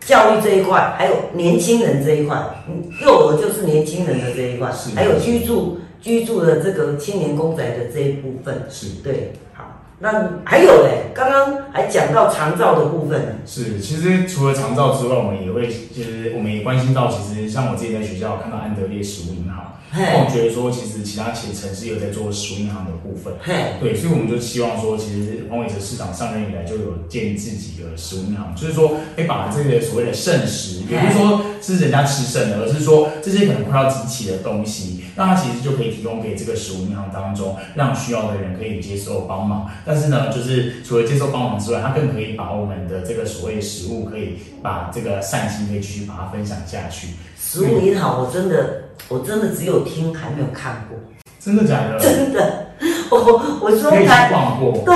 [0.00, 2.36] 教育这一块，还有年轻人这一块，
[2.68, 8.66] 嗯幼儿就是年轻人的这一块，还有居住居住的这个青年公宅的这一部分。
[8.68, 9.02] 是。
[9.02, 23.32] 对，好，那还有嘞，刚刚还讲到长照的部分，是，其实除了长照之外，我们也会，就是我们也关心到，其实像我自己在学校看到安德烈食物银行，那我嘿，觉得说，其实其他其城市有在做食物银行的部分。
[23.80, 39.70] 对，所以我们就希望说，其实黄伟哲市长上任以来就有建立自己的食物银行，就是说，哎，把这个所谓的剩食，也不是说是人家吃剩的，而是说这些可能快要集齐的东西，那它其实就可以提供给这个食物银行当中，让需要的人可以接受帮忙。
[39.84, 47.08] 但是呢，就是除了接受帮忙之外，它更可以把我们的这个所谓食物，可以把这个善心可以继续把它分享下去。
[47.54, 50.98] 食物银行，我真的我真的只有听，还没有看过，
[51.38, 52.00] 真的假的？
[52.00, 52.66] 真的。
[53.10, 54.94] 我我说可以去台，逛过，对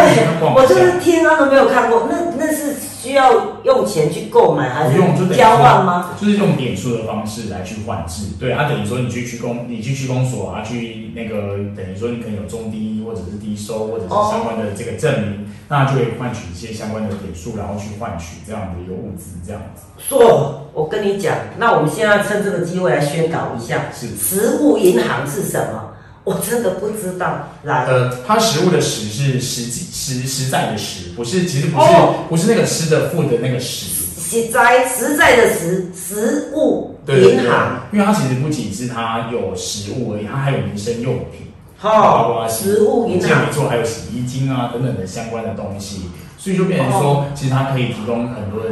[0.54, 6.10] 我就是听他都没有看过，那那是需要用钱去购买还是用，就是交换吗？？
[6.20, 24.08] 就是用点数的方式来去换制，对，它、等于说你去区公，你去区公所啊，去那个等于说你可能有中低或者是低收或者是相关的这个证明，那就会换取一些相关的点数，然后去换取这样的一个物资，这样子说，我跟你讲，那我们现在趁这个机会来宣导一下，是。
[24.08, 25.87] 食物银行是什么？
[26.28, 27.48] 我真的不知道。
[27.62, 33.86] 来，呃，它食物的食是实际实实在的实，不是其实不是、哦不是那个吃的付的那个食。
[34.20, 41.48] 实在实在的实食物银行，，因为它其实不仅是它有食物而已，它还有民生用品。
[41.80, 48.70] 包哈，括食物银行这没错，还有洗衣精啊等等的相关的东西，所以就变成说，其实它可以提供很多的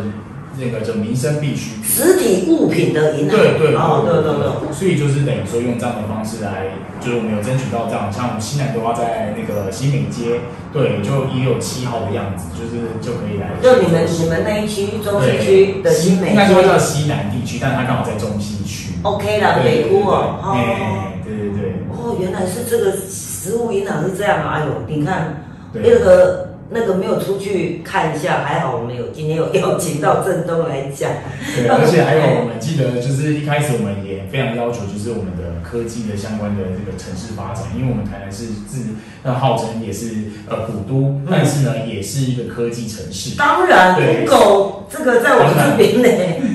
[0.58, 1.84] 那个叫民生必需品。
[1.84, 3.38] 实体物品的银行。
[3.38, 4.72] 对对哦，对对对。
[4.72, 10.40] 所以就是等于说用这样的方式来，就是我们有争取到这样，像我西南的话，在那个新美街，
[10.72, 13.56] 对，就一六七号的样子，就是就可以来。
[13.62, 18.94] 就你们你们那一区中西区的新美应该说叫西南地区，但它刚好在中西区。
[19.02, 20.52] ，OK 啦，对北屋哦，哦。
[20.54, 24.58] 哎，对对对哦，原来是这个食物银行是这样啊！
[24.58, 25.82] 哎呦，你看对。
[25.82, 31.10] 那个那个没有出去看一下，还好我们有今天有邀请到郑东来讲。
[31.54, 40.08] 对，而且还有我们记得，就是一开始我们也非常要求，就是我们的科技的相关的这个城市发展，因为我们台南是自那号称也是
[40.48, 43.36] 呃古都，但是呢也是一个科技城市。
[43.36, 46.08] 当然对，Google 这个在我们这边呢，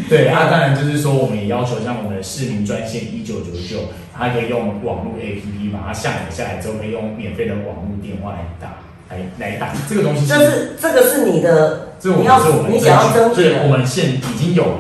[0.10, 8.80] 对啊，当然就是说，我们也要求像我们的市民专线一九九九，它可以用网络 APP 把它下载下来之后，可以用免费的网络电话来打，
[9.12, 10.26] 来来打这个东西。
[10.26, 13.68] 就是这个是你的，这我你要们是我们你想要争取对，我。
[13.68, 14.78] 们现已经有了。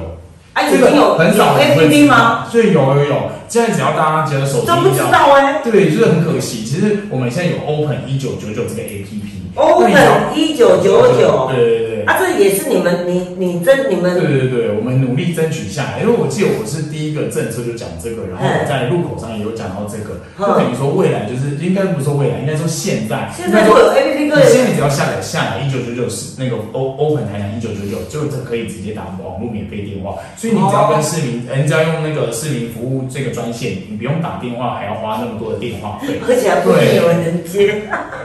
[0.53, 2.45] 哎，已经有很少人会 APP 吗？？
[2.51, 5.61] 所以有有有，现在只要大家觉得手机都不知道哎。
[5.63, 6.63] 对，就是很可惜。
[6.63, 9.31] 其实我们现在有 Open 一九九九这个 APP。
[9.55, 9.91] Open
[10.35, 36.19] 一九九九，对啊，这也是你们你你争你们对对对，我们努力争取下来，因为我记得我是第一个政策就讲这个，然后我在路口上也有讲到这个，嗯就等于说未来就是应该不是说未来，应该说现在，现在就有 APP 你个人现在只要下载下来一九九九是那个 O Open 台南一九九九，就这可以直接打网络免费电话，所以你只要跟市民，呃你只要用那个市民服务这个专线，你不用打电话，还要花那么多的电话费。
[36.27, 37.81] 而且还不一定有人接。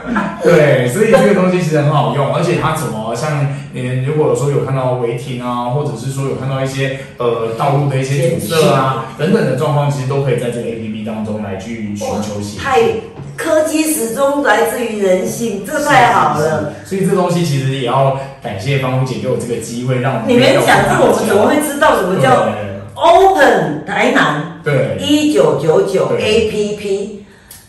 [0.43, 12.99] 对，所以这个东西其实很好用，而且它怎么像你如果说有看到违停啊，或者是说有看到一些呃道路的一些阻塞啊等等的状况，其实都可以在这个 A P P 当中来去寻求协太助。
[13.35, 16.73] 科技始终来自于人性，这太好了。
[16.83, 22.49] 所以这东西其实也要感谢芳夫姐给我这个机会，让我们你们讲这个，我们怎么会知道什么叫
[22.95, 24.97] Open 台南对？
[24.97, 27.09] 对一九九九对 APP？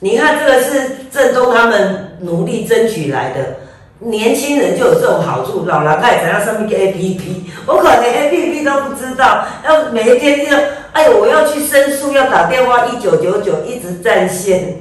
[0.01, 3.58] 你看这个是郑东他们努力争取来的。
[4.01, 10.59] 年轻人就有这种好处，老人他也怎样上面一个 A P P，我可能连 A P P 都不知道，要每一天要，
[10.93, 14.79] 哎呦，我要去申诉，要打电话一九九九一直占线，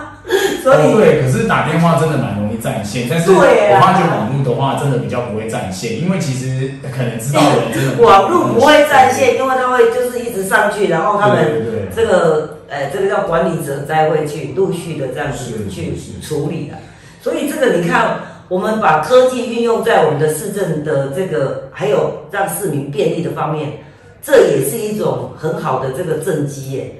[0.62, 3.40] 所以、哦对，可是打电话真的蛮容易占线，但是我
[3.80, 15.92] 发觉网络的话真的比较不会占线，因为其实可能知道的人真的网络不会占线，因为它会就是一直上去，然后他们这个呃这个叫管理者再会去陆续的这样子去
[16.26, 16.78] 处理的。
[17.20, 18.18] 所以这个你看，
[18.54, 23.80] 我们把科技运用在我们的市政的这个还有让市民便利的方面，
[24.22, 26.92] 这也是一种很好的这个政绩耶。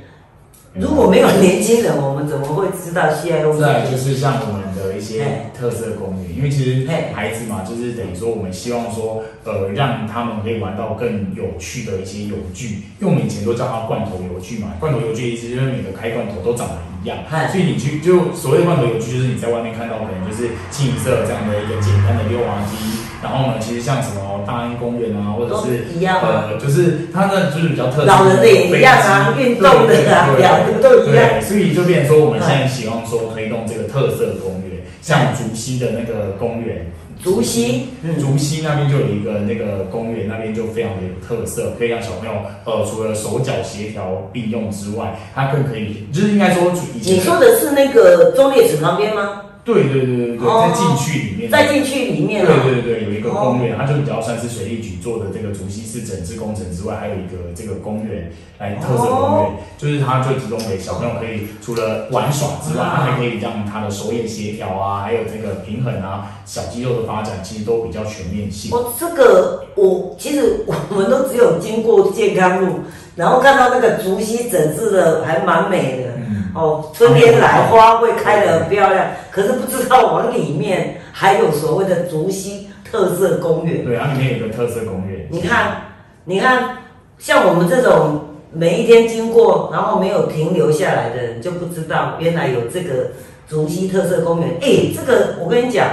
[0.75, 3.61] 如果没有年轻人，我们怎么会知道现在东西？
[3.61, 17.19] 再来就是像我们的一些特色公园，因为其实嘿孩子嘛，就是等于说我们希望说，呃，让他们可以玩到更有趣的一些游具，因为我们以前都叫它罐头游具嘛，罐头游具意思就是每个开罐头都长得一样，
[17.51, 22.77] 所以你去就所谓的罐头游具，就是你在外面看到可能就是清一色这样的一个简单的溜滑梯，
[23.23, 26.49] 然后呢，其实像什么大安公园啊，或者是一样啊。
[26.51, 36.87] 呃，就是它呢就是比较特色，老人的也一样啊运动的啊两个都一样对，所以就变成说我们现在希望说推动这个特色公园，像竹溪的那个公园。
[37.25, 42.35] 竹溪，嗯，竹溪那边就有一个那个公园，那边就非常的有特色，可以让小朋友
[42.65, 49.41] 呃除了手脚协调并用之外，它更可以就是应该说以前你说的是那个中烈池旁边吗？
[49.65, 52.61] 对对对对对，哦在禁区里面，在禁区里面对啊。
[52.65, 68.71] 对对，有一个公园，它就比较算是水利局做的这个竹溪市整治工程之外，还有一个这个公园来特色公园，就是它就提供给小朋友可以除了玩耍之外，它还可以让他的手眼协调啊，还有这个平衡啊，小肌肉的发展，其实都比较全面性。
[68.77, 72.81] 哦这个我其实我们都只有经过健康路，
[73.17, 76.14] 然后看到那个竹溪整治的还蛮美的。
[76.55, 83.85] 嗯，哦，春天来花会开得很漂亮，可是不知道往里面还有所谓的竹溪特色公园。
[83.85, 85.27] 对，它里面有个特色公园。
[85.31, 85.83] 你看，
[86.25, 86.79] 你看，
[87.19, 88.21] 像我们这种
[88.53, 93.13] 每一天经过，然后没有停留下来的人，就不知道原来有这个
[93.49, 94.51] 竹溪特色公园。
[94.61, 95.89] 哎，这个我跟你讲，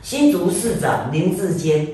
[0.00, 1.88] 新竹市长林志坚，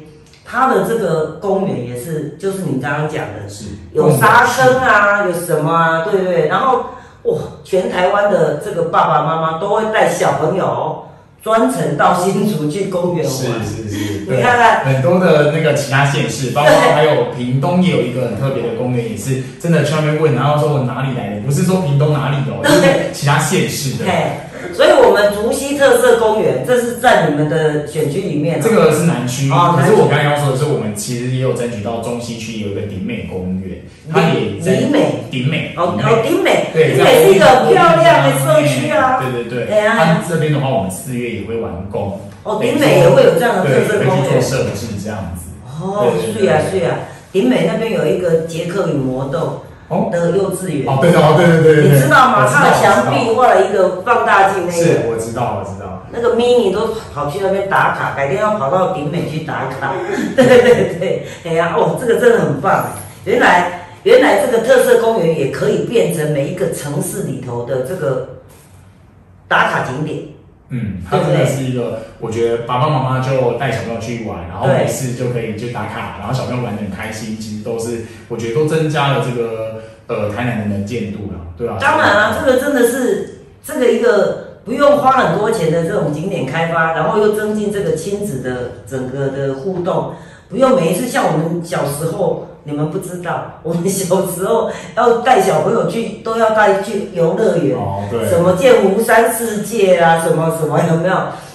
[0.44, 6.48] 他的这个公园也是，就是你刚刚讲的，是有沙坑啊，有什么啊，对不对？
[6.48, 6.86] 然后
[7.24, 11.04] 哇，全台湾的这个爸爸妈妈都会带小朋友
[11.42, 13.64] 专程到新竹去公园是玩。
[13.64, 24.04] 是是是，你看看很多的那个其他县市， 包括还有屏东也有一个很特别的公园，也是真的去那边问，然后说我哪里来的，不是说屏东哪里的哦， 就是其他县市的。
[24.80, 28.60] 嘿，所以我们竹溪特色公园，这是在你们的选区里面、啊。
[28.64, 33.76] 这个是南区，哦可是我刚刚要说的是，我们其实也有争取到中西区有一个顶美公园，
[34.10, 39.20] 它也在顶美顶美哦哦，顶美，对，顶美是一个很漂亮的社区啊。
[39.20, 42.18] 对对对，对啊它这边的话，我们四月也会完工。
[42.42, 44.24] 哦，顶美也会有这样的特色公园。
[44.24, 45.50] 去做设置这样子。
[45.78, 46.96] 哦，对对对是啊是啊，
[47.30, 50.88] 顶美那边有一个捷克与魔豆哦的幼稚园。
[50.88, 52.40] 哦，对哦，对对对对对，你知道吗？
[52.40, 56.06] 我它的墙壁画了一个放大镜，那是个我知道，我知道。
[56.12, 59.92] 那个 mini 都跑去那边打卡，改天要跑到顶美去打卡。
[60.34, 62.86] 对对对，哎呀，哦，这个真的很棒。
[63.24, 68.38] 原来原来这个特色公园也可以变成每一个城市里头的这个
[69.46, 70.18] 打卡景点。
[70.70, 90.12] 嗯，它真的是一个，我觉得爸爸妈妈就带小朋友去玩，然后没事就可以去打卡，然后小朋友玩得很开心，其实都是我觉得都增加了这个呃台南的能见度了，对啊、当然啊，这个真的是这个一个不用花很多钱的这种景点开发，然后又增进这个亲子的整个的互动，
[90.48, 97.76] 不用每一次像我们小时候，你们不知道， 我们小时候要带小朋友去，都要带去游乐园。
[97.76, 101.14] 哦，对，什么建湖山世界啊，什么什么有没有？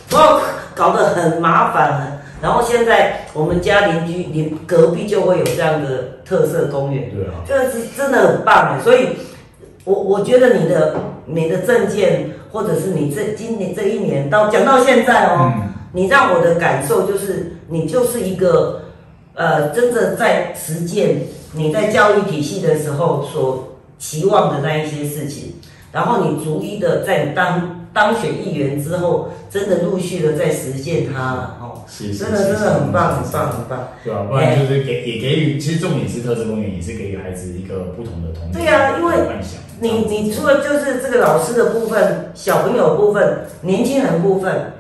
[0.10, 0.40] 然后
[0.74, 2.12] 搞得很麻烦。
[2.42, 8.80] 然后现在我们家邻居邻隔壁就会有这样的特色公园，对啊，这个是真的很棒哎。
[8.84, 9.16] 所以
[9.84, 10.96] 我我觉得你的
[11.26, 18.82] 你的证件，或者是你这今年这一年到讲到现在哦，嗯，你让我的感受就是，你就是一个，
[19.36, 25.54] 呃，真的在实践你在教育体系的时候所期望的那一些事情，
[25.92, 33.88] 然后你逐一的在当当选议员之后，真的陆续的在实践它了哦，是是真的真的很棒很棒，很棒。
[34.04, 39.16] 对啊、不然就是给也给予，其实重点是特色公园也是给予孩子一个不同的童年对啊因为。
[39.82, 44.72] 你你除了就是这个老师的部分、小朋友部分、年轻人部分，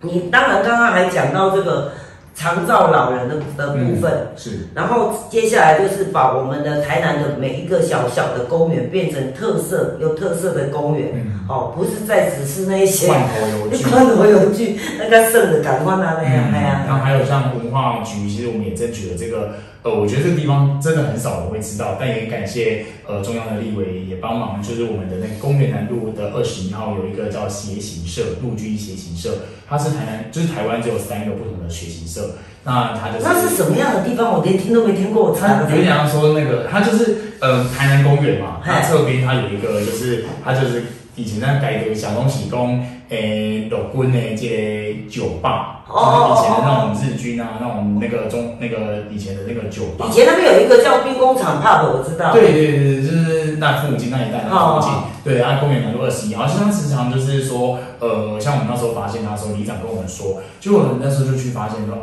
[0.00, 1.92] 你当然刚刚还讲到这个
[2.38, 4.12] 长照老人的的部分。
[4.12, 13.84] 嗯是然后接下来就是把我们的台南的每一个小小的公园变成特色有特色的公园，嗯，哦，不是再只是那些罐头邮具。
[13.90, 16.86] 罐头有句那个剩的赶快拿那样嗯那样。
[16.86, 19.54] 然后还有像文化局，其实我们也争取了这个，
[19.88, 32.34] 呃，我觉得这个地方真的很少人会知道，但也感谢呃中央的立委也帮忙，就是我们的那个公园南路的二十一号有一个叫协行社陆军协行社，它是台南就是台湾只有三个不同的学行社，
[32.64, 34.34] 那它就是那是什么样的地方？
[34.34, 35.30] 我连听都没听过。
[35.30, 40.84] 我查了它有点像说那个，它就是呃台南公园嘛，它侧边它有一个就是它就是
[41.18, 50.12] 以前那改革小东西供诶老 quân 的这个酒吧，哦就是以前的那种日军啊，那种那个中那个以前的那个酒吧以。
[50.14, 52.32] 前那边有一个叫兵工厂 pub，我知道。
[52.32, 61.96] 对对对，就是那附近那一带那附近哦，对，啊公园南路二十一，好像时常就是说，呃，像我们那时候发现他的时候，里长跟我们说，就我们那时候就去发现说，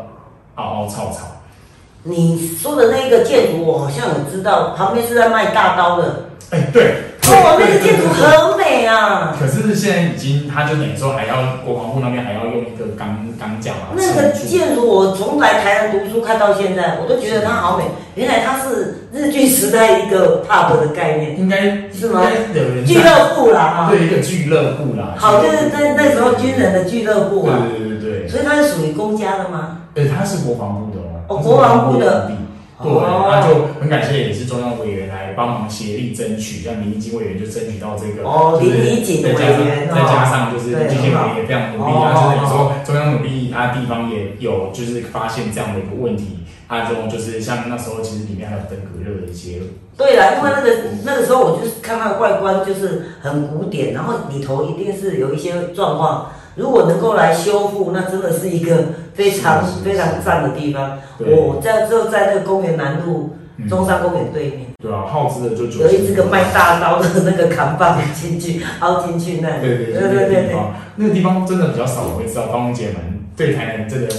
[0.56, 1.42] 嗷嗷吵吵，
[2.04, 6.30] 你说的那个建筑，我好像有知道，旁边是在卖大刀的。
[6.52, 6.96] 哎，对，
[7.32, 8.08] 哦，那对个建筑。
[8.10, 9.36] 很美啊。
[9.40, 14.30] 可是现在已经，他就等于说还要国防部那边还要用一个钢钢架那个。
[14.46, 17.86] 建筑，我从来台南读书看到现在，我都觉得它好美。
[18.16, 22.22] 原来它是日据时代一个 pub 的概念，应该是吗
[22.86, 23.88] 俱乐部啦啊。
[23.90, 25.16] 对一个俱乐部啦。
[25.18, 27.68] 好，就是那那时候军人的俱乐部啊。
[27.70, 29.80] 对对对所以它是属于公家的吗？
[29.94, 31.36] 对，它是国防部的哦。
[31.36, 32.32] 哦国防部的他是国防部的
[32.82, 33.28] 对，哦。
[33.32, 49.60] 那就很感谢也是中央委员来帮忙协力争取，像林怡金委员就争取到这个哦就是林怡景再加上委员哦再加上就是对这些委员也非常努力哦啊，就是你说中央努力，他地方也有就是发现这样的一个问题，啊这种就是像那时候其实里面还有登革热的一些
[49.98, 50.72] 对啦，因为那个
[51.06, 58.78] 那个时候我就是看它的外观就是很古典，然后里头一定是有一些状况，如果能够来修复，那真的是一个
[59.14, 60.98] 非常非常赞的地方。
[61.18, 61.34] 对。
[61.34, 63.68] 我在就在那个公园南路嗯。
[63.68, 64.66] 中山公园对面。
[64.82, 70.56] 对啊，耗资的就九有一这个卖大刀的那个扛棒进去 凹进去那里，对对对对对对
[70.98, 72.96] 那个地方，真的比较少我会知道，方姐们
[73.36, 74.14] 对台南真的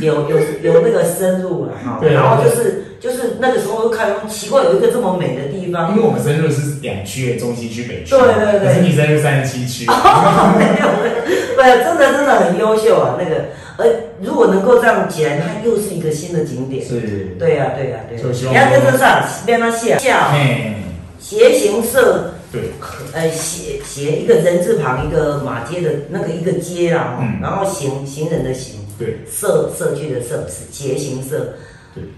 [0.00, 2.14] 有有有那个深入了哈，对。
[2.14, 5.90] 然后就是就是那个时候看奇怪有一个这么美的地方。
[5.90, 8.68] 因，为我们深入是两区，中西区、北区，对对对。
[8.68, 9.86] 可是你深入三十七区，
[10.58, 13.46] 没有没有，真的真的很优秀啊那个，
[13.78, 13.86] 呃
[14.20, 16.84] 如果能够这样起来，它又是一个新的景点。
[16.86, 19.96] 是，对呀、对呀、对呀、就希望你要跟得上，别让它下。
[19.96, 20.74] 下嘿，
[21.18, 22.72] 斜形社，对，
[23.14, 27.40] 呃斜斜一个人字旁一个马街的那个一个街啊，嗯。
[27.40, 31.48] 然后行行人的行，对，社社区的社是斜形社，对，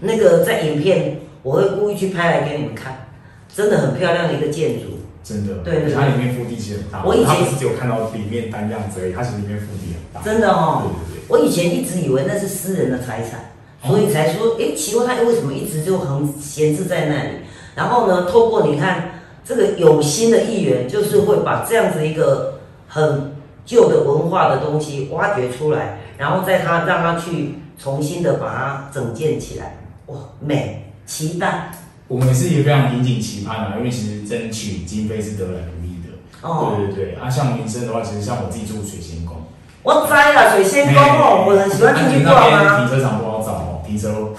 [0.00, 3.06] 那个在影片我会故意去拍来给你们看，
[3.54, 4.98] 真的很漂亮的一个建筑。
[5.24, 13.52] 真的，对对对它里面腹地其实很大，我以前只有看到里面单样子而已，它其实里面腹地很大，真的哦，对对我以前一直以为那是私人的财产，
[13.88, 17.28] 所以才说，诶，奇怪，它为什么一直就很闲置在那里？
[17.76, 22.58] 然后呢，透过你看这个有心的议员，就是会把这样子一个
[22.88, 23.32] 很
[23.64, 29.76] 旧的文化的东西挖掘出来，然后在他让他去重新的把它整建起来，
[30.06, 31.72] 哇，美，期待
[32.06, 36.08] 我们也是也非常引颈期盼啊，因为其实争取经费是得来不易的。
[36.42, 36.76] 哦。
[36.76, 39.36] 对对对，啊，像民生的话，其实像我自己住水仙宫，
[39.82, 42.76] 我栽了水仙宫哦，我很喜欢进去逛那啊。
[42.76, 44.30] 边停车场不好找哦，停车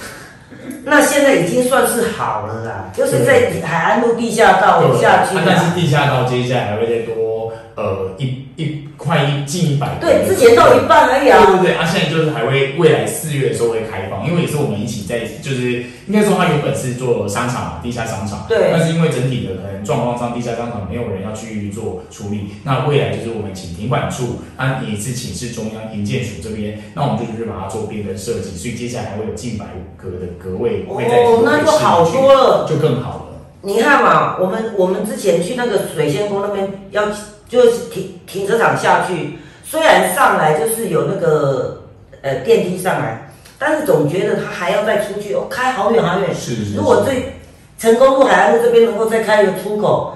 [0.85, 5.57] 那现在已经算是好了啦，就是在海岸路地下道对下去啊但。
[5.57, 8.42] 是地下道接下来还会再多呃一一
[9.03, 9.97] 快一近一百。
[9.99, 11.45] 对，之前都有一半而已对啊。
[11.45, 29.65] 对对，啊，现在就是还会未来四月的时候会开放，因为也是我们一起在，就是应该说它原本是做商场嘛，地下商场，对但是因为整体的可能状况上，地下商场没有人要去做处理，那未来就是我们请停管处，啊，也是请示中央营建署这边，那我们就去把它做变更设计，所以接下来还会有近百
[29.97, 32.65] 格的格位会在哦，那就好多了。
[32.69, 33.25] 就更好了。
[33.61, 37.03] 你看嘛，我们我们之前去那个水仙宫那边要
[37.53, 41.83] 就是停停车场下去，虽然上来就是有那个
[42.23, 43.29] 呃电梯上来，
[43.59, 46.33] 但是总觉得他还要再出去，哦，开好远好远。
[46.33, 47.35] 是是是，如果对
[47.77, 50.15] 成功路海岸路这边能够再开一个出口，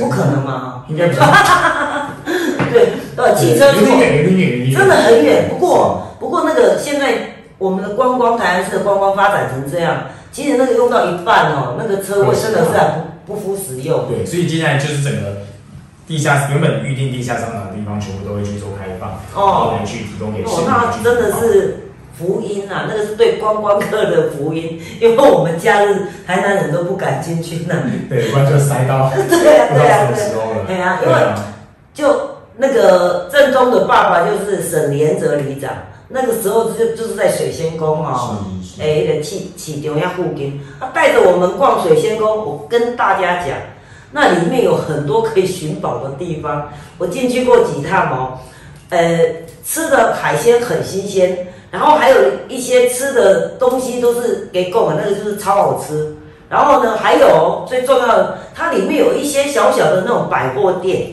[0.00, 0.84] 不可能嘛？
[0.88, 1.20] 应该不是
[2.72, 5.48] 对，呃，汽车有点远，真的很远。
[5.48, 12.88] 不过不过那个现在我们的观光台南市的观光发展成这样，其实那个用到一半哦，那个车位真的是还
[13.26, 14.08] 不不敷使用。
[14.08, 15.38] 对，所以接下来就是整个
[16.06, 22.86] 地下原本预定地下商场的地方，全部都会去做开放，然后来去提供给市哦，那真的是福音啊！
[22.88, 27.90] 那个是对观光客的福音，因为我们假日台南人都不敢进去那里。
[28.08, 30.64] 对，不然就塞到 对啊，道对啊，什么对时候了。
[30.66, 31.14] 对啊，因为
[31.92, 35.70] 就那个正宗的爸爸就是沈连泽里长，
[36.08, 38.38] 那个时候就就是在水仙宫哦。
[38.80, 42.28] 哎，那个市市场要附近，他带着我们逛水仙宫。
[42.28, 43.56] 我跟大家讲，
[44.12, 46.70] 那里面有很多可以寻宝的地方。
[46.98, 48.38] 我进去过几趟哦，
[48.90, 49.18] 呃，
[49.64, 52.16] 吃的海鲜很新鲜，然后还有
[52.48, 56.16] 一些吃的东西都是给供的，那个就是超好吃。
[56.48, 61.08] 然后呢，还有最重要的，它里面有一些小小的那种百货店，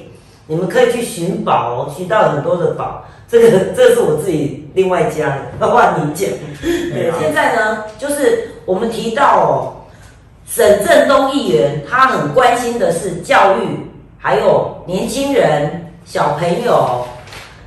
[0.46, 3.04] 你们可以去寻宝哦，寻到很多的宝。
[3.28, 6.30] 这个这是我自己另外加的， 包括你讲。
[6.62, 9.74] 对，现在呢，就是我们提到哦，
[10.54, 13.90] 沈振东议员他很关心的是教育，
[14.20, 17.08] 还有年轻人、小朋友。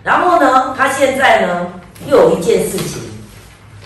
[0.04, 1.66] 然后呢，他现在呢
[2.08, 3.02] 又有一件事情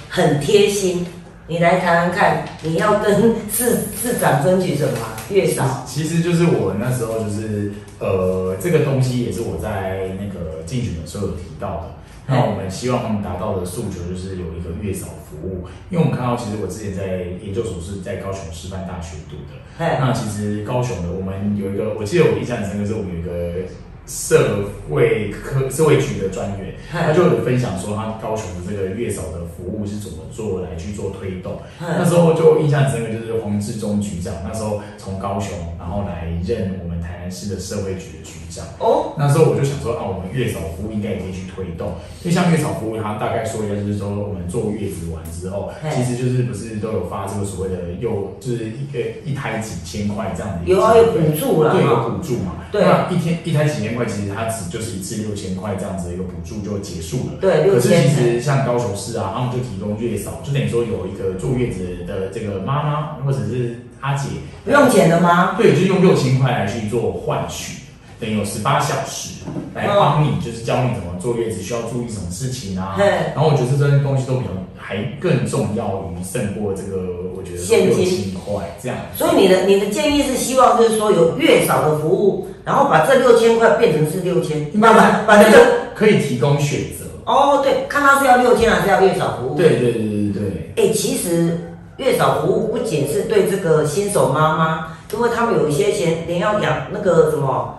[0.06, 1.06] 很贴心，
[1.46, 4.98] 你来谈谈看，你要跟市市长争取什么？
[5.30, 5.82] 月嫂。
[5.86, 11.99] 其实就是我那时候就是呃，这个东西也是我在那个竞选的时候有提到的。
[12.26, 23.68] 那我们希望他们达到的诉求就是有一个月嫂服务，因为我们看到其实我之前在研究所是在高雄师范大学读的，那其实高雄的我们有一个，我记得我印象很深刻是我们有一个
[24.10, 31.60] 社会科社会局的专员，他就有分享说他高雄的这个月嫂的服务是怎么做来去做推动。
[31.78, 38.66] 那时候就印象深刻，就是黄志忠局长那时候从高雄，然后来任我们台南市的社会局的局长。
[38.80, 41.94] 哦，那时候我就想说啊，我们月嫂服务应该也可以去推动，
[42.24, 52.10] 因为像月嫂服务，他大概说一下，就是说我们坐月子完之后，其实就是不是都有发这个所谓的幼，就是一个一胎几千块这样的一个有啊，有补助啦对，有。
[52.10, 52.56] 补助嘛。
[52.72, 57.38] 对那一天一胎几千块，其实它只就是一次六千块这样子的一个补助就结束了。
[57.40, 58.08] 对，六可是其。
[58.10, 64.28] 实像高雄市啊，他们就提供月嫂，就等于说有一个坐月子的这个妈妈或者是阿姐，
[64.64, 65.56] 不用钱的吗？
[65.56, 67.78] 对，就用六千块来去做换取。
[68.20, 69.40] 等于有十八小时
[69.74, 72.94] 来帮你，就是教你怎么坐月子需要注意什么事情啊。
[72.98, 78.98] 嘿然后我觉得这些东西都比较还更重要于胜过这个，我觉得六现金千块这样。
[79.16, 85.58] 所以你的你的建议是希望就是说有月嫂的服务，然后把这六千块变成是六千，慢慢把把这个
[85.94, 87.06] 可以提供选择。
[87.24, 89.56] 哦对，看他是要六千还是要月嫂服务。
[89.56, 97.78] 对对对对对哎、其实月嫂服务不仅是对这个新手妈妈，因为他们有一些钱连要养那个什么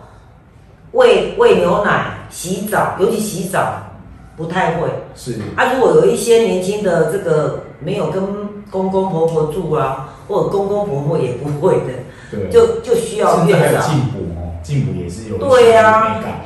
[0.92, 3.84] 喂喂牛奶、洗澡，尤其洗澡
[4.38, 4.88] 不太会。
[5.16, 8.24] 是啊，如果有一些年轻的这个没有跟
[8.70, 11.94] 公公婆婆住啊，或者公公婆婆也不会的，
[12.32, 12.50] 对。
[12.50, 13.90] 就就需要月嫂。
[14.62, 16.42] 有进补也是有对啊美感。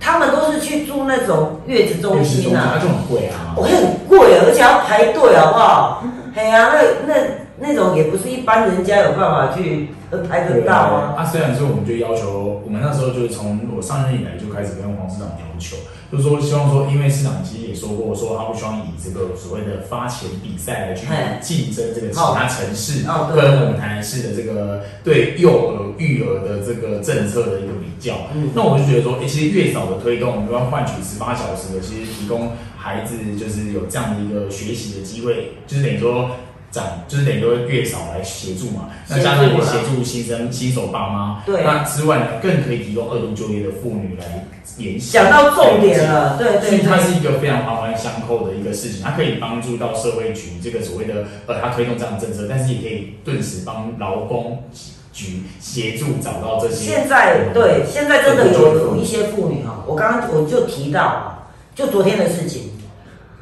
[0.00, 3.54] 他们都是去住那种月子中心啊那，就很贵啊。
[3.56, 6.04] 我、很贵，而且要排队，好不好？
[6.34, 7.14] 哎呀、那那
[7.58, 11.14] 那种也不是一般人家有办法去呃排得到啊。
[11.16, 15.76] 啊，虽然说我们就要求，我们那时候就是从我上任以来就开始跟黄市长要求，
[16.12, 21.06] 就是说希望说，因为市长其实也说过，说他不希望以这个所谓的发钱比赛来去
[21.40, 23.02] 竞争这个其他城市
[23.34, 28.14] 跟我们台南市的这个对幼儿育儿的这个政策的一个比较。
[28.34, 36.32] 嗯那我就觉得说，诶，其实月嫂的推动，我们要换取十八小时的，其实提供孩子就是有这样的一个学习的机会，就是等于说
[36.72, 44.48] 长，就是等于说月嫂来协助嘛，那加上也协助新生新手爸妈，对那之外呢，更可以提供二度就业的妇女来
[44.78, 45.12] 联系。
[45.12, 54.64] 讲到重点了，对对所以它是一个非常环环相扣的一个事情，它可以帮助到社会局这个所谓的呃，它推动这样的政策，但是也可以顿时帮劳工
[55.12, 56.74] 局协助找到这些。
[56.74, 62.70] 现在对现在真的有有一些妇女哈，我刚刚我就提到啊，就昨天的事情，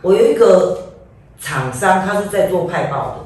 [0.03, 0.90] 我有一个
[1.41, 3.17] 厂商，他是在做派报的，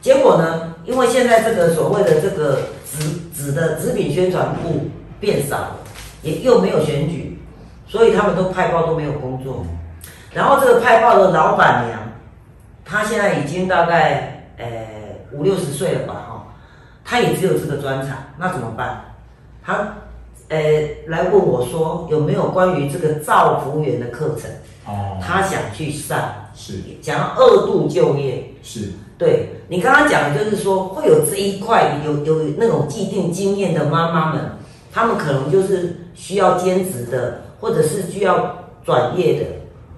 [0.00, 5.76] 结果呢，因为现在这个所谓的这个纸纸的纸品宣传部变少了，
[6.22, 7.40] 也又没有选举，
[7.88, 9.64] 所以他们都派报都没有工作。
[10.32, 11.98] 然后这个派报的老板娘，
[12.84, 14.66] 她现在已经大概呃
[15.32, 16.46] 五六十岁了吧哈，
[17.04, 19.02] 她也只有这个专长，那怎么办？
[19.64, 19.94] 她
[20.48, 20.58] 呃
[21.06, 24.50] 来问我说有没有关于这个造福员的课程，
[24.86, 26.74] 哦，他想去上，是。
[27.02, 28.54] 讲二度就业。
[28.62, 28.92] 是。
[29.18, 34.58] 对你刚刚讲的就是说会有这一块有有那种既定经验的妈妈们，
[34.92, 39.46] 她们可能就是需要兼职的，或者是需要转业的，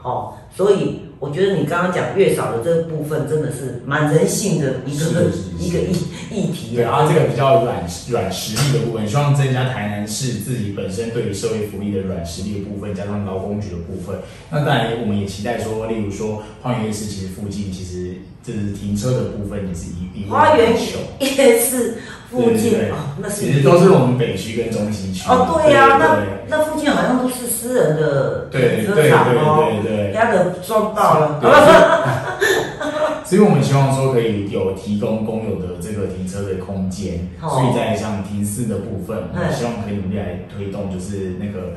[0.05, 5.97] 哦，所以我觉得你刚刚讲月嫂的这个部分真的是蛮人性的一个是是是一个议
[6.31, 14.21] 议题对然后，这个比较软软实力的部分，希望增加台南市自己本身对于社会福利的软实力的部分，加上劳工局的部分。
[14.51, 20.99] 那当然，我们也期待说，例如说花园夜市其实附近其实就是停车的部分也是一一花园球。
[21.19, 21.97] 夜市
[22.31, 25.29] 附近哦，那是其实都是我们北区跟中西区。
[25.29, 30.07] 哦，对呀、那对那附近好像都是私人的停车场哦，对对对。
[30.09, 31.41] 对压的撞到了，
[33.25, 37.49] 所以我们希望说可以有提供公有的这个停车的空间，哦。
[37.51, 41.75] 所以在像停四的部分，我希望可以努力来推动，就是那个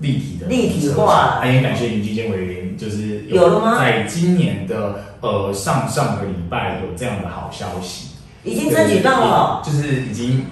[0.00, 1.40] 立体的立体化。
[1.42, 1.52] 场。
[1.54, 3.78] 也感谢林基建委员，就是有了吗？
[3.78, 8.08] 在今年的呃上上个礼拜有这样的好消息，
[8.42, 9.62] 已经争取到了。
[9.64, 10.46] 就是已经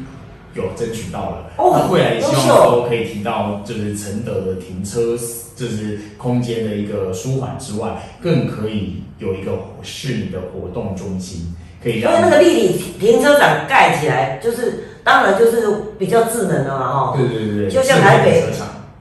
[0.57, 1.51] 有争取到了。
[1.57, 5.17] 哦那未来也希望优秀说可以提到，就是承德的停车
[5.55, 9.53] 就是空间的一个舒缓之外，更可以有一个
[9.83, 15.67] 市民的活动中心，可以让因为那个立体停车场盖起来，就是当然就是
[15.99, 18.45] 比较智能的嘛，哈、对对对对，就像台北。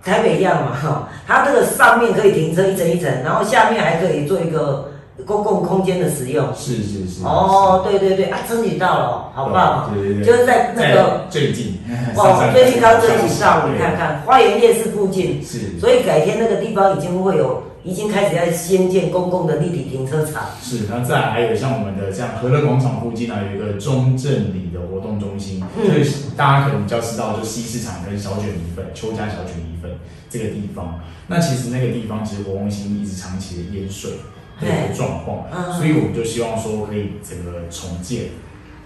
[0.06, 4.92] 台北一样嘛，哈，它这个上面可以停车一层一层，然后下面还可以做一个
[5.26, 6.48] 公共空间的使用。
[6.56, 7.24] 是是是。
[7.24, 9.92] 哦，对对对，啊，争取到了，好棒哦！
[9.94, 11.80] 对对对，就是在那个最近，
[12.16, 20.44] 上哦，最近刚争取上，你看看花园夜市附近，是所以改天那个地方已经会有，已经开始在先建公共的立体停车场。
[20.62, 26.06] 是，那再来还有像我们的像和乐广场附近啊，有一个中正里的活动中心，嗯所以
[26.38, 29.92] 大家可能比较知道，就西市场跟小卷米粉、邱家小卷米粉
[30.30, 31.00] 这个地方。
[31.28, 34.12] 那其实那个地方其实活动性一直长期的淹水
[34.60, 38.30] 的一个状况，嗯所以我们就希望说可以整个重建，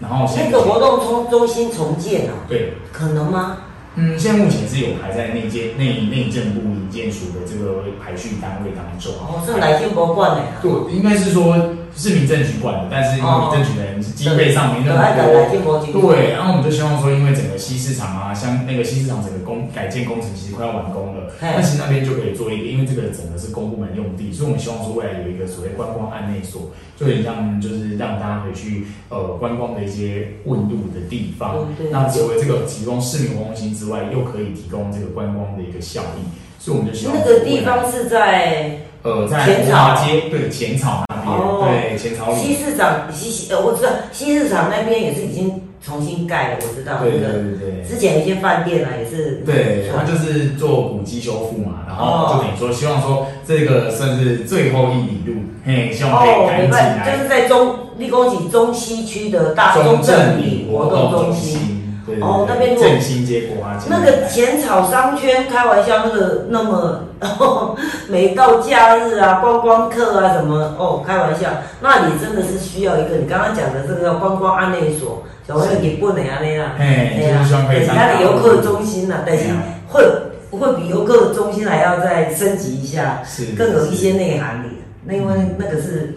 [0.00, 2.74] 然后现在那个活动中中心重建啊，对。
[2.92, 3.58] 可能吗？
[3.96, 9.12] 嗯，现在目前是有排在内建内内政部营建署的这个排序单位当中。
[9.14, 10.46] 哦，是来进博冠的呀。
[10.62, 11.56] 对，应该是说
[11.96, 15.40] 是民政局管的，但是因为哦民政局的人是经费上没那来来么多。
[15.40, 15.92] 来进国局。
[15.92, 31.68] 对，然后我们就希望说，因为整个西市场啊，像那个西市场整个工改建工程其实快要完工了，嘿那其实那边就可以做一个，因为这个整个是公部门用地，所以我们希望说未来有一个所谓观光案内所，就很像就是让大家可以去呃观光的一些问路的地方。
[31.90, 36.22] 那除了这个提供市民活动性之外，又可以提供这个观光的一个效益，
[36.58, 47.84] 所以我们就希望那个地方是在呃在浅草华街对浅草那边，哦对浅草里，西市场西西呃，我知道西市场那边也是已经重新盖了，我知道对对那个对对。
[47.88, 61.69] 之前有一些饭店啊也是对，他就是做古迹修复嘛，然哦后就等于说，希望说这个算是最后一里路，嘿，希望可以哦，赶紧明白，就是在中立功脊中西区的大中正里活动中心。
[62.10, 67.06] 心，对对哦那边如果振兴街国华街那个浅草商圈，开玩笑，那个那么，
[68.08, 71.48] 每到假日啊，观光客啊什么，哦，开玩笑，
[71.80, 79.44] 那里真的是需要一个你刚刚讲的这个观光案内所，小朋友也不能安尼啦，哎，就是希望可以上但是它的游客中心呐、但是
[79.88, 80.02] 会
[80.50, 84.68] 会比游客中心还要再升级一下，是更有一些内涵里。
[85.04, 86.14] 那因为那个是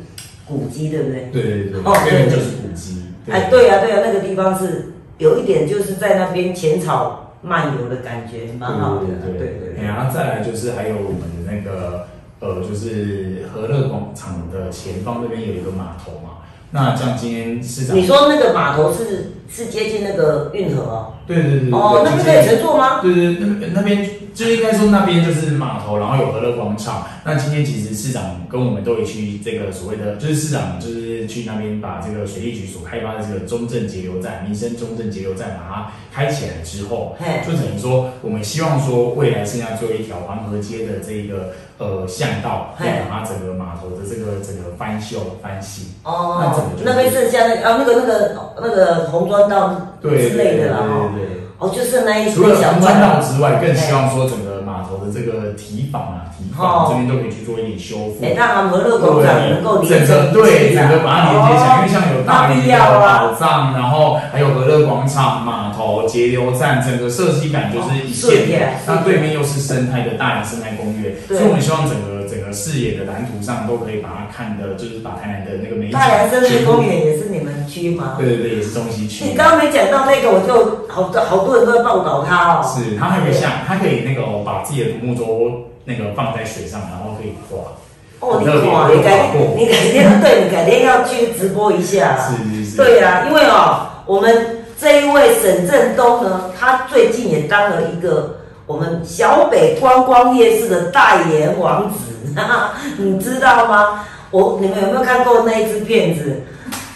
[0.47, 1.29] 古迹，对不对？
[1.31, 9.05] 对对对，哦对就是古迹，哎，对呀、对呀、那个地方是有一点就是在那边浅草漫游的感觉，蛮好的。
[9.25, 12.07] 对对对然后再来就是还有我们的那个
[12.39, 16.29] 呃，就是和乐广场的前方那边有一个码头嘛。
[16.71, 21.13] 那像今天市长，你说那个码头是是接近那个运河哦？
[21.27, 22.99] 对对对对，哦，那边可以乘坐吗？
[23.01, 27.07] 对对，对那那边就应该说那边就是码头，然后有和乐广场。
[27.23, 45.85] 那今天其实市长跟我们都有去这个所谓的，就是市长就是去那边把这个水利局所开发的这个中正节流站、民生中正节流站把它开起来之后，嘿，就等于说我们希望说未来剩下最后一条黄河街的这个呃巷道，嘿把它整个码头的这个整个翻修翻新。
[46.03, 51.11] 哦那整个就是，那边剩下那个啊，那个那个那个红砖道对之类的啦，哈。
[51.15, 51.42] 对对对。
[51.59, 58.17] 哦，就剩那一除了红砖小段道之外，更希望说整个码头的这个堤防啊、堤防哦这边都可以去做一点修复。
[58.21, 68.67] 哎，让他们和乐广场能够整个对整个把它连接起来，因为像有大理的宝藏，然后还有和乐广场、码头、节流站，整个设计感就是一线的。
[68.85, 77.29] 那对面又是生态的大理生态公园，所以我们希望整个整个视野的蓝图上都可以把它看的，就是把台南的那个美景大洋生态公园也是
[77.67, 78.15] 区吗？
[78.17, 79.25] 对对对，也是中西区。
[79.25, 82.61] 你刚刚没讲到那个，我就好多好多人都在报道它哦。
[82.63, 87.73] 是，他还可以下，它可以那个哦把自己的独木舟那个放在水上，然后可以划。
[88.19, 92.17] 哦，你特别看，我有你改你改天对，你改天要去直播一下。
[92.17, 92.77] 是是是。
[92.77, 102.13] 对呀、因为哦，我们这一位沈振东呢，他最近也当了一个我们小北观光夜市的代言王子，
[102.97, 104.05] 你知道吗？
[104.31, 106.41] 我你们有没有看过那一支片子？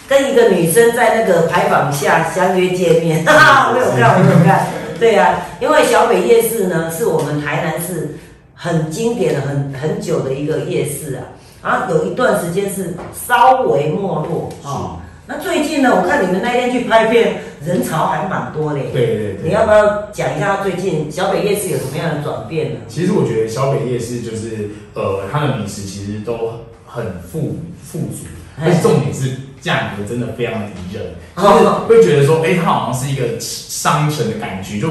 [0.08, 4.66] 跟一个女生在那个牌坊下相约见面， 哈哈，我有看，我有看。
[4.98, 8.16] 对呀、因为小北夜市呢，是我们台南市
[8.54, 11.22] 很经典的、很很久的一个夜市啊。
[11.62, 14.98] 然后有一段时间是稍微没落哦。
[15.26, 18.78] 那最近呢，我看你们那天去拍片，人潮还蛮多的。
[18.92, 19.40] 对对对。
[19.44, 22.80] 你要不要讲一下最近小北夜市有什么样的转变呢？
[22.88, 28.24] 其实我觉得小北夜市就是呃，它的美食其实都很富富足，
[28.62, 34.88] 而且重点是价格真的非常的宜人，就是会觉得说，哎、它好像是一个商城的感觉，就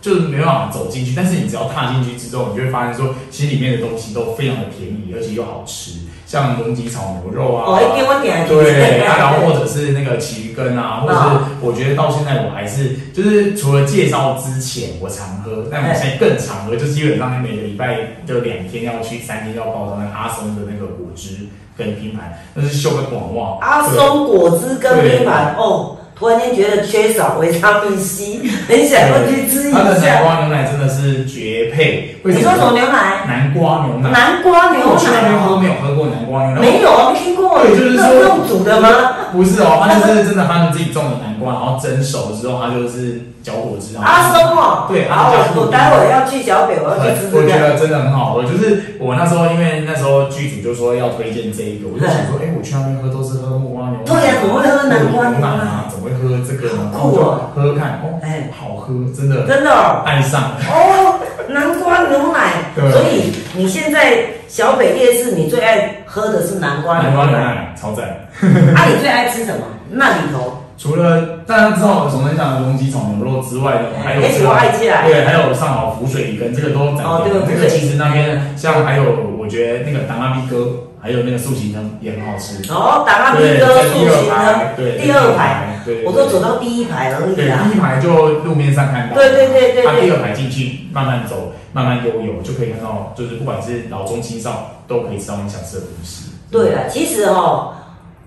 [0.00, 5.92] 就是没办法走进去，但是你只要踏进去之后，你就会发现说，其实里面的东西都非常的便宜，而且又好吃，
[6.30, 11.20] 像龙脊炒牛肉啊，哦，一定我点对，啊，然后或者是那个旗鱼羹啊，或者是
[11.60, 23.58] 我觉得到现在我还是就是除了介绍之前我常喝，但我现在更常喝，就基本上每个礼拜就两天要去，三天要报到那个阿松的那个果汁跟拼盘，那是秀个广望。
[23.58, 30.22] 阿松果汁跟拼盘哦，突然间觉得缺少维他命 C，很想要去吃一下它的南。
[30.22, 32.18] 瓜牛奶真的是绝配。
[32.24, 33.24] 为你说什么牛奶？
[33.26, 34.10] 南瓜牛奶。
[34.10, 36.60] 南瓜牛奶我去那边喝没有喝过南瓜牛奶。
[36.60, 37.62] 没有啊，没听过。
[37.62, 38.90] 对就是说这用煮的吗？
[39.32, 43.96] 不是哦，它就是真的，他们自己种的南瓜，然后蒸熟之后，它就是搅果汁。
[43.96, 47.56] 阿松哦，对，好，我我待会儿要去小北，我要去吃我吃看。
[47.56, 55.88] 觉得真的很好喝，就是我那时候因为那时候剧组就说要推荐这一个，我就想说， 哎、我去那边喝都是喝木瓜牛奶，对呀怎么会喝南瓜牛奶啊？
[56.20, 60.02] 喝这个好酷哦后就喝喝看，哦，哎好喝，真的真的哦。
[60.04, 60.56] 爱上了。
[60.68, 61.18] 哦，
[61.48, 67.74] 南瓜牛奶，对所以你现在小北夜市，你最爱喝的是南瓜南瓜牛牛奶。
[67.80, 68.06] 超赞。
[68.76, 69.64] 啊，你最爱吃什么？
[69.90, 79.04] 那里头，除了大家知道我总分享的龙脊炒牛肉之外呢，还有哎这个我爱起来对，还有上好浮水鱼羹，这个都展哦对这个其实那边像还有，
[79.38, 80.68] 我觉得那个达拉比哥
[81.02, 82.62] 还有那个素行汤也很好吃。
[82.72, 87.76] 哦，打那对，兵哥在第二塑形呢排，，对，第二排，，对，我都走到第一排而，已啊第。
[87.76, 96.30] 一排就路面上看到，对对对对对他第二排进去慢慢走，慢慢悠游，就可以看到，就是不管是老中青少都可以吃到你想吃的东西。
[96.50, 97.74] 对了，其实哦，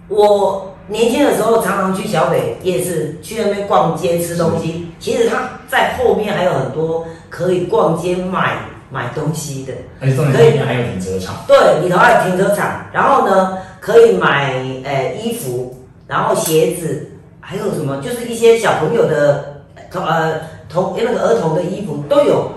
[0.08, 4.90] 我年轻的时候常常去小北夜市，去那边逛街吃东西。
[5.00, 8.58] 其实它在后面还有很多可以逛街买
[8.90, 9.74] 买东西的。
[10.00, 17.12] 而且重点里面还有停车场，对，里头还有停车场，然后呢可以买呃衣服，然后鞋子，
[17.46, 20.40] 还有什么就是一些小朋友的童呃
[20.70, 22.54] 童那个儿童的衣服都有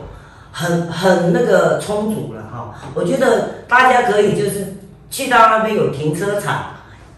[0.53, 2.73] 很很那个充足了哈。
[2.95, 4.75] 我觉得大家可以就是
[5.11, 6.67] 去到那边有停车场，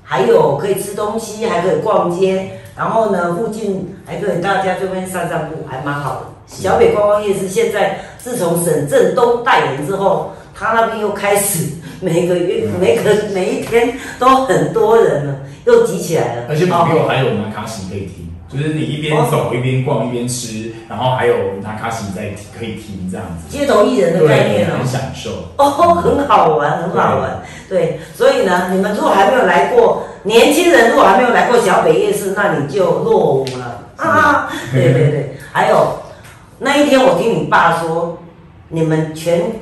[0.03, 6.21] 还有可以吃东西，还可以逛街，然后呢附近还可以大家这边散散步，还蛮好的。
[6.47, 16.43] 小北观光夜市现在自从沈振东代言之后，他那边又开始每个月、每个每一天都很多人了，又挤起来了。
[16.49, 24.87] 而且哦左右还有拿卡西可以停，就是你一边走一边逛一边吃，然后还有拿卡西在可以停这样子，街头艺人的概，念哦很。
[24.87, 25.31] 享受。
[25.57, 27.43] 哦，很好玩，很好玩。
[27.69, 34.49] 对，所以呢，你们如果还没有来过，年轻人如果还没有来过小北夜市，那你就落伍了啊！
[34.73, 35.99] 对对对，还有
[36.61, 38.19] 那一天我听你爸说，
[38.69, 39.53] 你们全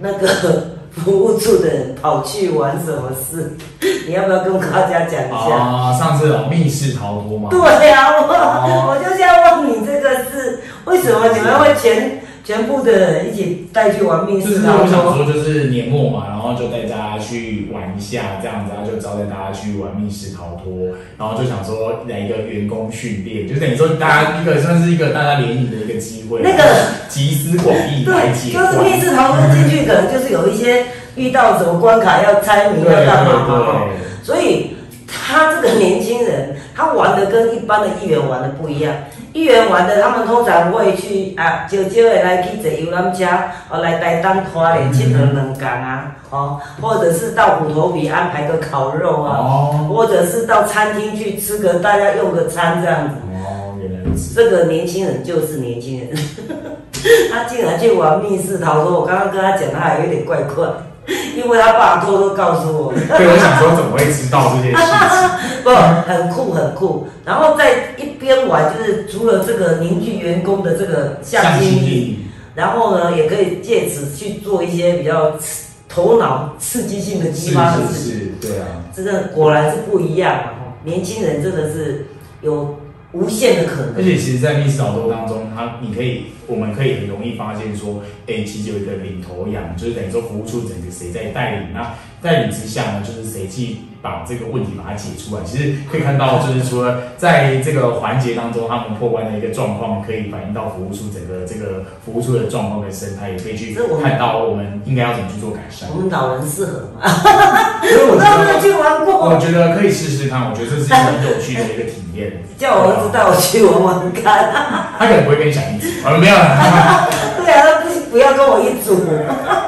[0.00, 3.56] 那个服务处的人跑去玩什么事？
[4.06, 5.56] 你要不要跟大家讲一下？
[5.56, 15.02] 啊，上次有密室逃脱嘛，对呀、我、哦我就是要问你这个事为什么你们会全全部的人一起带去玩密就是我想？
[15.04, 20.88] 说，就是年末嘛，然后就带大家去玩一下，这样子，然后就招待大家去玩密室逃脱，
[21.18, 26.64] 然后就想说来一个员工训练，就等于说大家一个算是一个大家联谊的一个机会，那个
[27.10, 30.86] 集思广益来对，解就是密室逃脱进去，可能就是有一些
[31.16, 33.88] 遇到什么关卡要猜谜对要干嘛嘛。
[34.22, 34.70] 所以
[35.06, 38.94] 他这个年轻人，他玩的跟一般的议员玩的不一样。
[39.32, 43.26] 议员玩的，他们通常会去啊，少少的来去坐游览车，
[43.68, 53.16] 哦，来台东花莲佚佗两天啊，哦，或者是到虎头皮安排个烤肉啊，哦或者是到餐厅去吃个大家用个餐这样子。
[53.44, 54.34] 哦，原来如此。
[54.34, 56.16] 这个年轻人就是年轻人，
[57.30, 59.00] 他竟然去玩密室逃脱。
[59.00, 60.66] 我刚刚跟他讲，他还有点怪怪，
[61.36, 65.62] 因为他爸偷偷告诉我，对，我想说怎么会知道这件事情？
[65.64, 67.08] 不，很酷很酷。
[67.24, 78.04] 然后在一边玩，就是除了这个凝聚员工的这个向心力，然后呢，也可以借此去做一些比较刺头脑刺激性的激发的事情。
[78.04, 78.66] 是是，对啊。
[78.94, 80.52] 真的果然是不一样啊！
[80.84, 82.06] 年轻人真的是
[82.42, 82.76] 有
[83.12, 83.96] 无限的可能。
[83.96, 95.42] 而且其实，在密室逃脱当中，它你可以，我们可以很容易发现说，哎、其实有一个领头羊，就是等于说服务处整个谁在带领，那带领之下呢，就是谁去把这个问题把它解出来。
[95.44, 105.88] 其实可以看到，就是除了在这个环节当中，他们破关的一个状况，可以反映到服务处整个这个服务处的状况跟生态，也可以去看到我们应该要怎么去做改善。
[105.94, 107.00] 我们老人适合吗？
[107.00, 112.07] 我我都没有觉去玩过，我，觉得可以试试看，我觉得这是一个很有趣的一个体验。
[112.56, 114.50] 叫我儿子带我去玩玩看。
[114.98, 117.08] 他可能不会跟你讲一组，呃，没有啦。
[117.44, 118.96] 对啊，他不不要跟我一组。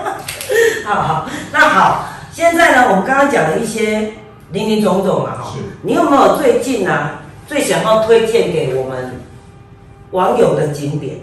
[0.85, 4.13] 好好，那好，现在呢，我们刚刚讲了一些
[4.53, 5.61] 林林总总嘛哈是。
[5.83, 9.21] 你有没有最近啊最想要推荐给我们
[10.11, 11.17] 网友的景点？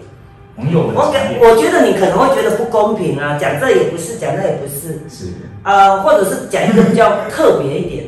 [0.56, 5.32] 网友的我感经验我觉得你可能会觉得不公平啊，讲这也不是，讲那也不是，是。
[5.62, 8.07] 呃，或者是讲一个比较特别一点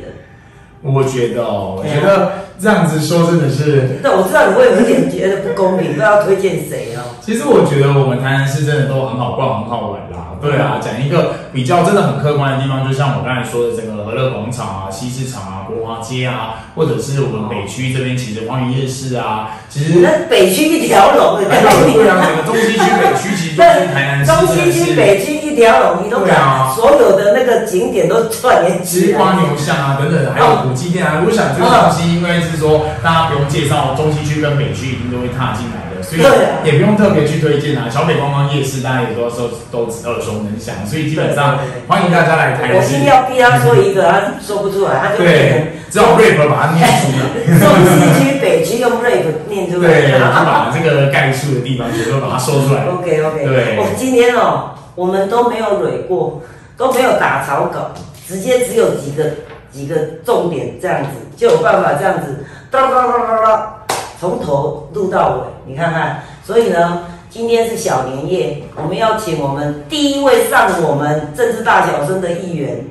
[0.81, 7.01] 我觉得哦，我觉得这样子说真的是，对，我知道你会有一点觉得不公平，不知道推荐谁哦。
[7.21, 10.29] 其实我觉得我们台南市真的都很好逛，很好玩啦。
[10.41, 19.99] 对啊，讲一个比较真的很客观的地方，就像我刚才说的，整个和乐广场啊、西市场啊、国华街啊，或者是我们北区这边其实花园夜市啊，其实。
[20.01, 29.19] 那北区一条龙，还有对啊，整个中西区、北区其实就是台南市 中西区、北区一条龙，你都把所有的那个景点都串联起来。
[29.19, 36.23] 花牛巷啊等等，还有古迹店啊，我想这个东西因为是说大家不用介绍，中西区跟北区一定都会踏进来的，所以
[36.63, 37.89] 也不用特别去推荐啊。
[37.89, 43.05] 小北观光夜市大家也都都都耳熟能详，所以基本上欢迎大家来台我南市硬。
[43.05, 47.27] 要逼他说一个，他说不出来，他就变对，只好 rap 把它念出来。
[47.51, 49.89] 成中西区、北区用 rap 念出来。
[49.89, 52.85] 对，就把这个概述的地方全都把它说出来。
[52.85, 56.41] OK OK，对我今天哦，我们都没有蕊过，
[56.77, 57.91] 都没有打草稿，
[58.27, 59.25] 直接只有几个
[59.71, 63.73] 几个重点这样子，就有办法这样子哒哒哒哒哒，
[64.19, 66.23] 从头录到尾，你看看。
[66.43, 72.85] 所以呢，今天是小年夜，我们要请我们第一位上我们政治大小生的议员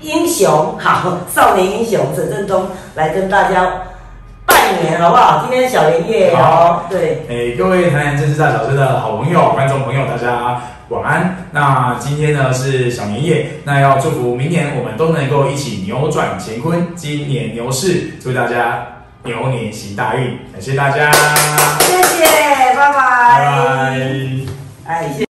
[0.00, 3.82] 英雄，好，少年英雄陈振东来跟大家
[4.46, 5.46] 拜年，好不好？
[5.48, 11.46] 今天小年夜哦，对，哎，各位台南政治大小事的好朋友、观众朋友，大家晚安。
[11.52, 18.86] 那今天呢是小年夜，那要祝福明年我们都能够一起扭转乾坤，今年牛市，祝大家
[19.24, 20.38] 牛年行大运。
[20.52, 21.10] 感谢大家，
[21.80, 22.24] 谢谢，
[22.74, 24.00] 拜拜，拜拜。
[24.86, 25.31] 哎，谢。